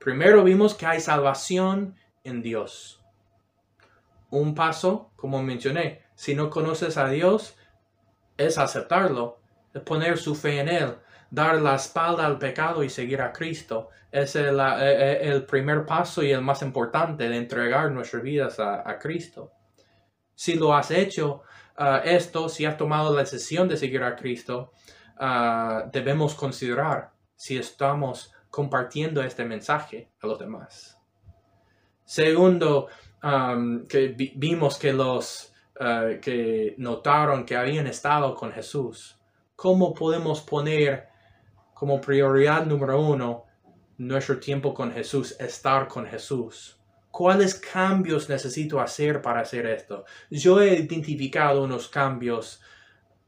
Primero 0.00 0.42
vimos 0.42 0.72
que 0.72 0.86
hay 0.86 0.98
salvación 0.98 1.94
en 2.22 2.40
Dios. 2.40 3.04
Un 4.30 4.54
paso, 4.54 5.10
como 5.14 5.42
mencioné, 5.42 6.04
si 6.14 6.34
no 6.34 6.48
conoces 6.48 6.96
a 6.96 7.10
Dios, 7.10 7.54
es 8.38 8.56
aceptarlo, 8.56 9.40
es 9.74 9.82
poner 9.82 10.16
su 10.16 10.34
fe 10.34 10.60
en 10.60 10.70
Él, 10.70 10.94
dar 11.30 11.60
la 11.60 11.74
espalda 11.74 12.24
al 12.24 12.38
pecado 12.38 12.82
y 12.82 12.88
seguir 12.88 13.20
a 13.20 13.30
Cristo. 13.30 13.90
Es 14.10 14.36
el, 14.36 14.58
eh, 14.58 15.18
eh, 15.20 15.40
primer 15.40 15.84
paso 15.84 16.22
y 16.22 16.30
el 16.30 16.40
más 16.40 16.62
importante 16.62 17.28
de 17.28 17.36
entregar 17.36 17.90
nuestras 17.90 18.22
vidas 18.22 18.58
a, 18.58 18.98
Cristo. 18.98 19.52
Si 20.34 20.54
lo 20.54 20.74
has 20.74 20.90
hecho, 20.90 21.42
uh, 21.78 22.00
esto, 22.04 22.48
si 22.48 22.64
has 22.64 22.76
tomado 22.76 23.14
la 23.14 23.20
decisión 23.20 23.68
de 23.68 23.76
seguir 23.76 24.02
a 24.02 24.16
Cristo, 24.16 24.72
uh, 25.20 25.90
debemos 25.90 26.34
considerar 26.34 27.12
si 27.36 27.56
estamos 27.56 28.32
compartiendo 28.50 29.22
este 29.22 29.44
mensaje 29.44 30.10
a 30.20 30.26
los 30.26 30.38
demás. 30.38 30.98
Segundo, 32.04 32.88
que 33.88 34.14
vimos 34.36 34.78
que 34.78 34.92
los 34.92 35.52
uh, 35.80 36.20
que 36.20 36.74
notaron 36.76 37.46
que 37.46 37.56
habían 37.56 37.86
estado 37.86 38.34
con 38.34 38.52
Jesús, 38.52 39.18
¿cómo 39.56 39.94
podemos 39.94 40.42
poner 40.42 41.08
como 41.74 42.00
prioridad 42.00 42.64
número 42.64 43.00
uno 43.00 43.44
nuestro 43.98 44.38
tiempo 44.38 44.72
con 44.74 44.92
Jesús, 44.92 45.36
estar 45.38 45.88
con 45.88 46.06
Jesús. 46.06 46.78
¿Cuáles 47.16 47.54
cambios 47.54 48.28
necesito 48.28 48.80
hacer 48.80 49.22
para 49.22 49.42
hacer 49.42 49.66
esto? 49.66 50.04
Yo 50.30 50.60
he 50.60 50.74
identificado 50.74 51.62
unos 51.62 51.86
cambios 51.86 52.60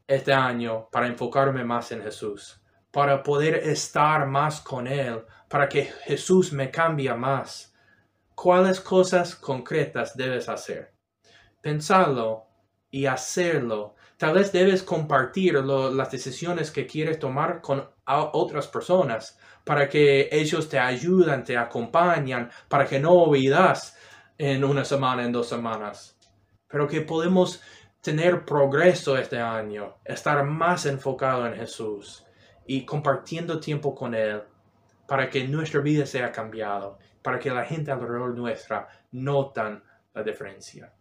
este 0.05 0.33
año 0.33 0.89
para 0.91 1.07
enfocarme 1.07 1.63
más 1.63 1.93
en 1.93 2.03
Jesús, 2.03 2.61
para 2.91 3.23
poder 3.23 3.55
estar 3.55 4.27
más 4.27 4.59
con 4.59 4.87
Él, 4.87 5.23
para 5.47 5.69
que 5.69 5.85
Jesús 6.03 6.51
me 6.51 6.69
cambie 6.69 7.13
más. 7.13 7.73
¿Cuáles 8.35 8.81
cosas 8.81 9.33
concretas 9.35 10.17
debes 10.17 10.49
hacer? 10.49 10.93
Pensarlo 11.61 12.45
y 12.91 13.05
hacerlo 13.05 13.95
Tal 14.17 14.33
vez 14.33 14.51
debes 14.51 14.81
compartir 14.81 15.53
las 15.53 16.09
decisiones 16.09 16.71
que 16.71 16.87
quieres 16.87 17.19
tomar 17.19 17.61
con 17.61 17.87
otras 18.05 18.67
personas 18.67 19.37
para 19.67 19.89
que 19.89 20.29
ellos 20.31 20.69
te 20.69 20.79
ayuden, 20.79 21.43
te 21.43 21.57
acompañan, 21.57 22.49
para 22.69 22.85
que 22.85 23.01
no 23.01 23.11
olvidas 23.11 23.97
en 24.37 24.63
una 24.63 24.85
semana, 24.85 25.25
en 25.25 25.33
dos 25.33 25.49
semanas. 25.49 26.17
Pero 26.69 26.87
que 26.87 27.01
podemos 27.01 27.61
tener 28.01 28.45
progreso 28.45 29.17
este 29.17 29.37
año, 29.37 29.97
estar 30.05 30.41
más 30.45 30.85
enfocado 30.85 31.45
en 31.45 31.55
Jesús 31.55 32.23
y 32.65 32.85
compartiendo 32.85 33.59
tiempo 33.59 33.93
con 33.93 34.15
Él 34.15 34.41
para 35.05 35.29
que 35.29 35.45
nuestra 35.45 35.81
vida 35.81 36.05
sea 36.05 36.31
cambiada, 36.31 36.97
para 37.21 37.37
que 37.37 37.49
la 37.49 37.65
gente 37.65 37.91
alrededor 37.91 38.37
nuestra 38.37 38.87
notan 39.11 39.83
la 40.13 40.23
diferencia. 40.23 40.93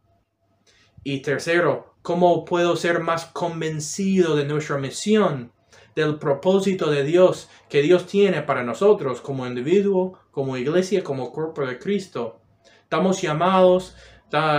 Y 1.04 1.22
tercero, 1.22 1.94
¿cómo 2.02 2.44
puedo 2.44 2.74
ser 2.74 2.98
más 2.98 3.26
convencido 3.26 4.34
de 4.34 4.44
nuestra 4.44 4.76
misión, 4.76 5.52
del 5.96 6.20
propósito 6.20 6.88
de 6.90 7.02
Dios 7.02 7.50
que 7.68 7.82
Dios 7.82 8.06
tiene 8.06 8.42
para 8.42 8.62
nosotros 8.62 9.20
como 9.20 9.44
individuo, 9.48 10.20
como 10.30 10.56
iglesia, 10.56 11.02
como 11.02 11.32
cuerpo 11.32 11.66
de 11.66 11.80
Cristo? 11.80 12.40
Estamos 12.84 13.20
llamados, 13.20 13.96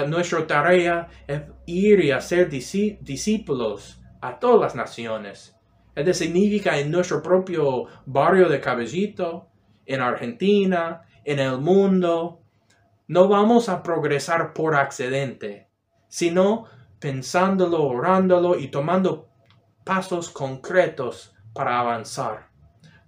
nuestra 0.08 0.46
tarea 0.46 1.08
es 1.28 1.44
ir 1.66 2.04
y 2.04 2.12
hacer 2.12 2.50
discípulos 2.50 4.02
a 4.20 4.40
todas 4.40 4.60
las 4.60 4.76
naciones. 4.76 5.56
Esto 5.96 6.14
significa 6.14 6.78
en 6.78 6.92
nuestro 6.92 7.24
propio 7.24 7.86
barrio 8.06 8.50
de 8.50 8.60
Cabellito, 8.60 9.48
en 9.86 10.02
Argentina, 10.02 11.04
en 11.24 11.40
el 11.40 11.60
mundo. 11.60 12.42
No 13.08 13.30
vamos 13.30 13.70
a 13.70 13.82
progresar 13.82 14.54
por 14.54 14.76
accidente 14.76 15.68
sino 16.08 16.66
pensándolo, 17.00 17.84
orándolo 17.84 18.58
y 18.58 18.70
tomando 18.70 19.27
pasos 19.88 20.30
concretos 20.30 21.34
para 21.54 21.80
avanzar. 21.80 22.50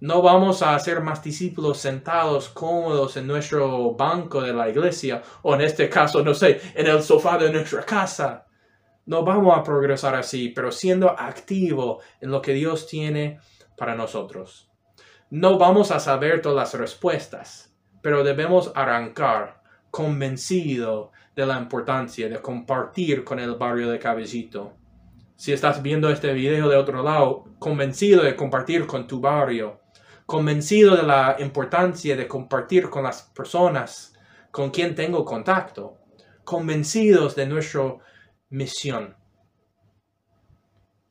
No 0.00 0.22
vamos 0.22 0.62
a 0.62 0.78
ser 0.78 1.02
más 1.02 1.22
discípulos 1.22 1.76
sentados 1.76 2.48
cómodos 2.48 3.18
en 3.18 3.26
nuestro 3.26 3.92
banco 3.92 4.40
de 4.40 4.54
la 4.54 4.70
iglesia 4.70 5.22
o 5.42 5.54
en 5.54 5.60
este 5.60 5.90
caso, 5.90 6.22
no 6.22 6.32
sé, 6.32 6.58
en 6.74 6.86
el 6.86 7.02
sofá 7.02 7.36
de 7.36 7.52
nuestra 7.52 7.84
casa. 7.84 8.46
No 9.04 9.22
vamos 9.24 9.58
a 9.58 9.62
progresar 9.62 10.14
así, 10.14 10.48
pero 10.48 10.72
siendo 10.72 11.10
activo 11.10 12.00
en 12.18 12.30
lo 12.30 12.40
que 12.40 12.54
Dios 12.54 12.86
tiene 12.86 13.40
para 13.76 13.94
nosotros. 13.94 14.70
No 15.28 15.58
vamos 15.58 15.90
a 15.90 16.00
saber 16.00 16.40
todas 16.40 16.72
las 16.72 16.80
respuestas, 16.80 17.74
pero 18.00 18.24
debemos 18.24 18.72
arrancar 18.74 19.62
convencido 19.90 21.12
de 21.36 21.44
la 21.44 21.58
importancia 21.58 22.26
de 22.30 22.40
compartir 22.40 23.22
con 23.22 23.38
el 23.38 23.56
barrio 23.56 23.90
de 23.90 23.98
Cabellito. 23.98 24.79
Si 25.40 25.54
estás 25.54 25.80
viendo 25.80 26.10
este 26.10 26.34
video 26.34 26.68
de 26.68 26.76
otro 26.76 27.02
lado, 27.02 27.46
convencido 27.58 28.22
de 28.22 28.36
compartir 28.36 28.86
con 28.86 29.06
tu 29.06 29.22
barrio, 29.22 29.80
convencido 30.26 30.94
de 30.94 31.02
la 31.02 31.36
importancia 31.38 32.14
de 32.14 32.28
compartir 32.28 32.90
con 32.90 33.04
las 33.04 33.22
personas 33.22 34.12
con 34.50 34.68
quien 34.68 34.94
tengo 34.94 35.24
contacto, 35.24 35.96
convencidos 36.44 37.36
de 37.36 37.46
nuestra 37.46 37.96
misión. 38.50 39.16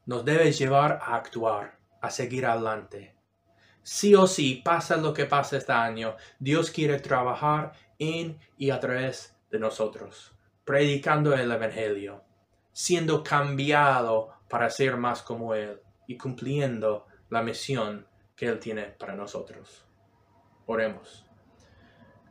Nos 0.05 0.23
debe 0.23 0.51
llevar 0.51 0.99
a 1.01 1.15
actuar, 1.15 1.79
a 1.99 2.11
seguir 2.11 2.45
adelante. 2.45 3.15
Sí 3.81 4.13
o 4.13 4.27
sí, 4.27 4.61
pasa 4.63 4.97
lo 4.97 5.11
que 5.11 5.25
pasa 5.25 5.57
este 5.57 5.71
año, 5.71 6.15
Dios 6.37 6.69
quiere 6.69 6.99
trabajar 6.99 7.71
en 7.97 8.37
y 8.59 8.69
a 8.69 8.79
través 8.79 9.35
de 9.49 9.57
nosotros, 9.57 10.35
predicando 10.65 11.33
el 11.33 11.51
Evangelio, 11.51 12.28
siendo 12.71 13.23
cambiado 13.23 14.29
para 14.49 14.69
ser 14.69 14.97
más 14.97 15.21
como 15.21 15.53
Él 15.53 15.79
y 16.08 16.17
cumpliendo 16.17 17.05
la 17.29 17.41
misión 17.41 18.08
que 18.36 18.47
Él 18.47 18.60
tiene 18.60 18.84
para 18.84 19.15
nosotros. 19.15 19.86
Oremos. 20.65 21.25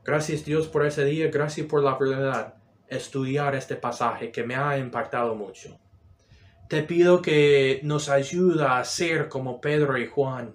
Gracias 0.04 0.44
Dios 0.44 0.68
por 0.68 0.86
ese 0.86 1.04
día, 1.04 1.28
gracias 1.30 1.66
por 1.66 1.82
la 1.82 1.92
oportunidad 1.92 2.54
estudiar 2.88 3.54
este 3.54 3.76
pasaje 3.76 4.32
que 4.32 4.44
me 4.44 4.56
ha 4.56 4.78
impactado 4.78 5.34
mucho. 5.34 5.78
Te 6.68 6.82
pido 6.82 7.22
que 7.22 7.80
nos 7.82 8.08
ayuda 8.08 8.78
a 8.78 8.84
ser 8.84 9.28
como 9.28 9.60
Pedro 9.60 9.96
y 9.98 10.06
Juan, 10.06 10.54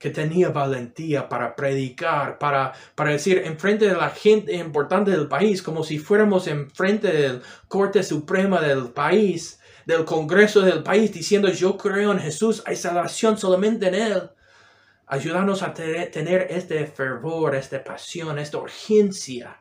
que 0.00 0.08
tenía 0.08 0.48
valentía 0.48 1.28
para 1.28 1.54
predicar, 1.54 2.38
para, 2.38 2.72
para 2.94 3.10
decir 3.10 3.42
enfrente 3.44 3.86
de 3.86 3.94
la 3.94 4.08
gente 4.08 4.54
importante 4.54 5.10
del 5.10 5.28
país, 5.28 5.62
como 5.62 5.84
si 5.84 5.98
fuéramos 5.98 6.46
enfrente 6.46 7.12
del 7.12 7.42
Corte 7.68 8.02
Suprema 8.02 8.62
del 8.62 8.92
país, 8.92 9.60
del 9.84 10.06
Congreso 10.06 10.62
del 10.62 10.82
país, 10.82 11.12
diciendo 11.12 11.50
yo 11.50 11.76
creo 11.76 12.12
en 12.12 12.18
Jesús, 12.18 12.62
hay 12.64 12.76
salvación 12.76 13.36
solamente 13.36 13.88
en 13.88 13.94
Él. 13.94 14.30
Ayúdanos 15.06 15.62
a 15.62 15.74
tener 15.74 16.46
este 16.48 16.86
fervor, 16.86 17.54
esta 17.54 17.84
pasión, 17.84 18.38
esta 18.38 18.56
urgencia, 18.56 19.60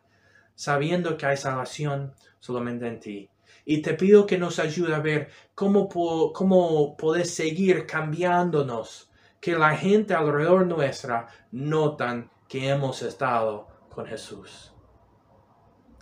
sabiendo 0.56 1.17
que 1.17 1.25
hay 1.25 1.36
salvación 1.36 2.13
solamente 2.39 2.88
en 2.88 2.99
ti. 3.02 3.30
Y 3.65 3.82
te 3.82 3.93
pido 3.93 4.25
que 4.25 4.38
nos 4.38 4.58
ayude 4.60 4.95
a 4.95 4.99
ver 4.99 5.32
cómo, 5.54 5.89
cómo 5.89 6.95
podés 6.95 7.36
seguir 7.36 7.86
cambiándonos 7.86 9.09
que 9.39 9.58
la 9.58 9.75
gente 9.75 10.13
alrededor 10.13 10.65
nuestra 10.65 11.28
notan 11.52 12.30
que 12.47 12.69
hemos 12.69 13.02
estado 13.02 13.67
con 13.89 14.06
Jesús. 14.06 14.73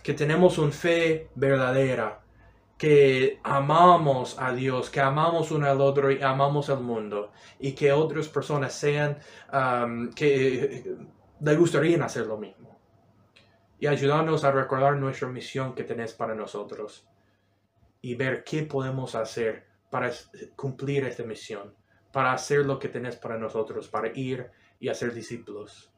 Que 0.02 0.14
tenemos 0.14 0.58
una 0.58 0.72
fe 0.72 1.30
verdadera, 1.34 2.22
que 2.76 3.40
amamos 3.42 4.38
a 4.38 4.52
Dios, 4.52 4.90
que 4.90 5.00
amamos 5.00 5.50
uno 5.50 5.68
al 5.68 5.80
otro 5.80 6.10
y 6.10 6.22
amamos 6.22 6.70
al 6.70 6.80
mundo, 6.80 7.32
y 7.58 7.72
que 7.72 7.92
otras 7.92 8.28
personas 8.28 8.72
sean, 8.72 9.18
um, 9.52 10.10
que 10.12 10.96
le 11.40 11.56
gustaría 11.56 12.02
hacer 12.04 12.26
lo 12.26 12.38
mismo. 12.38 12.78
Y 13.80 13.86
ayudarnos 13.86 14.42
a 14.44 14.50
recordar 14.52 14.96
nuestra 14.96 15.28
misión 15.28 15.74
que 15.74 15.84
tenés 15.84 16.12
para 16.12 16.34
nosotros 16.34 17.06
y 18.00 18.14
ver 18.14 18.42
qué 18.42 18.62
podemos 18.62 19.14
hacer 19.14 19.66
para 19.90 20.10
cumplir 20.56 21.04
esta 21.04 21.22
misión 21.22 21.77
para 22.12 22.32
hacer 22.32 22.64
lo 22.64 22.78
que 22.78 22.88
tenés 22.88 23.16
para 23.16 23.38
nosotros, 23.38 23.88
para 23.88 24.08
ir 24.14 24.50
y 24.80 24.88
hacer 24.88 25.12
discípulos. 25.12 25.90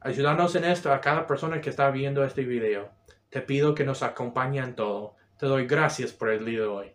Ayúdanos 0.00 0.54
en 0.56 0.64
esto 0.64 0.92
a 0.92 1.00
cada 1.00 1.26
persona 1.26 1.60
que 1.60 1.70
está 1.70 1.90
viendo 1.90 2.24
este 2.24 2.44
video. 2.44 2.90
Te 3.30 3.40
pido 3.40 3.74
que 3.74 3.84
nos 3.84 4.02
acompañe 4.02 4.60
en 4.60 4.74
todo. 4.74 5.16
Te 5.38 5.46
doy 5.46 5.66
gracias 5.66 6.12
por 6.12 6.30
el 6.30 6.44
día 6.44 6.60
de 6.60 6.66
hoy. 6.66 6.92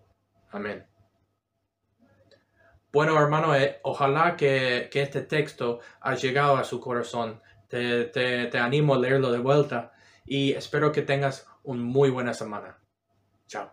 Amén. 0.52 0.86
Bueno, 2.92 3.20
hermano, 3.22 3.56
eh, 3.56 3.80
ojalá 3.84 4.36
que, 4.36 4.90
este 4.92 5.22
texto 5.22 5.80
haya 6.02 6.20
llegado 6.20 6.58
a 6.58 6.64
su 6.64 6.80
corazón. 6.80 7.42
Te, 7.68 8.06
te 8.06 8.58
animo 8.58 8.96
a 8.96 9.00
leerlo 9.00 9.32
de 9.32 9.40
vuelta 9.40 9.92
y 10.26 10.54
espero 10.54 10.92
que 10.92 11.02
tengas 11.02 11.48
una 11.64 11.84
muy 11.84 12.10
buena 12.10 12.34
semana. 12.34 12.78
Chao. 13.48 13.72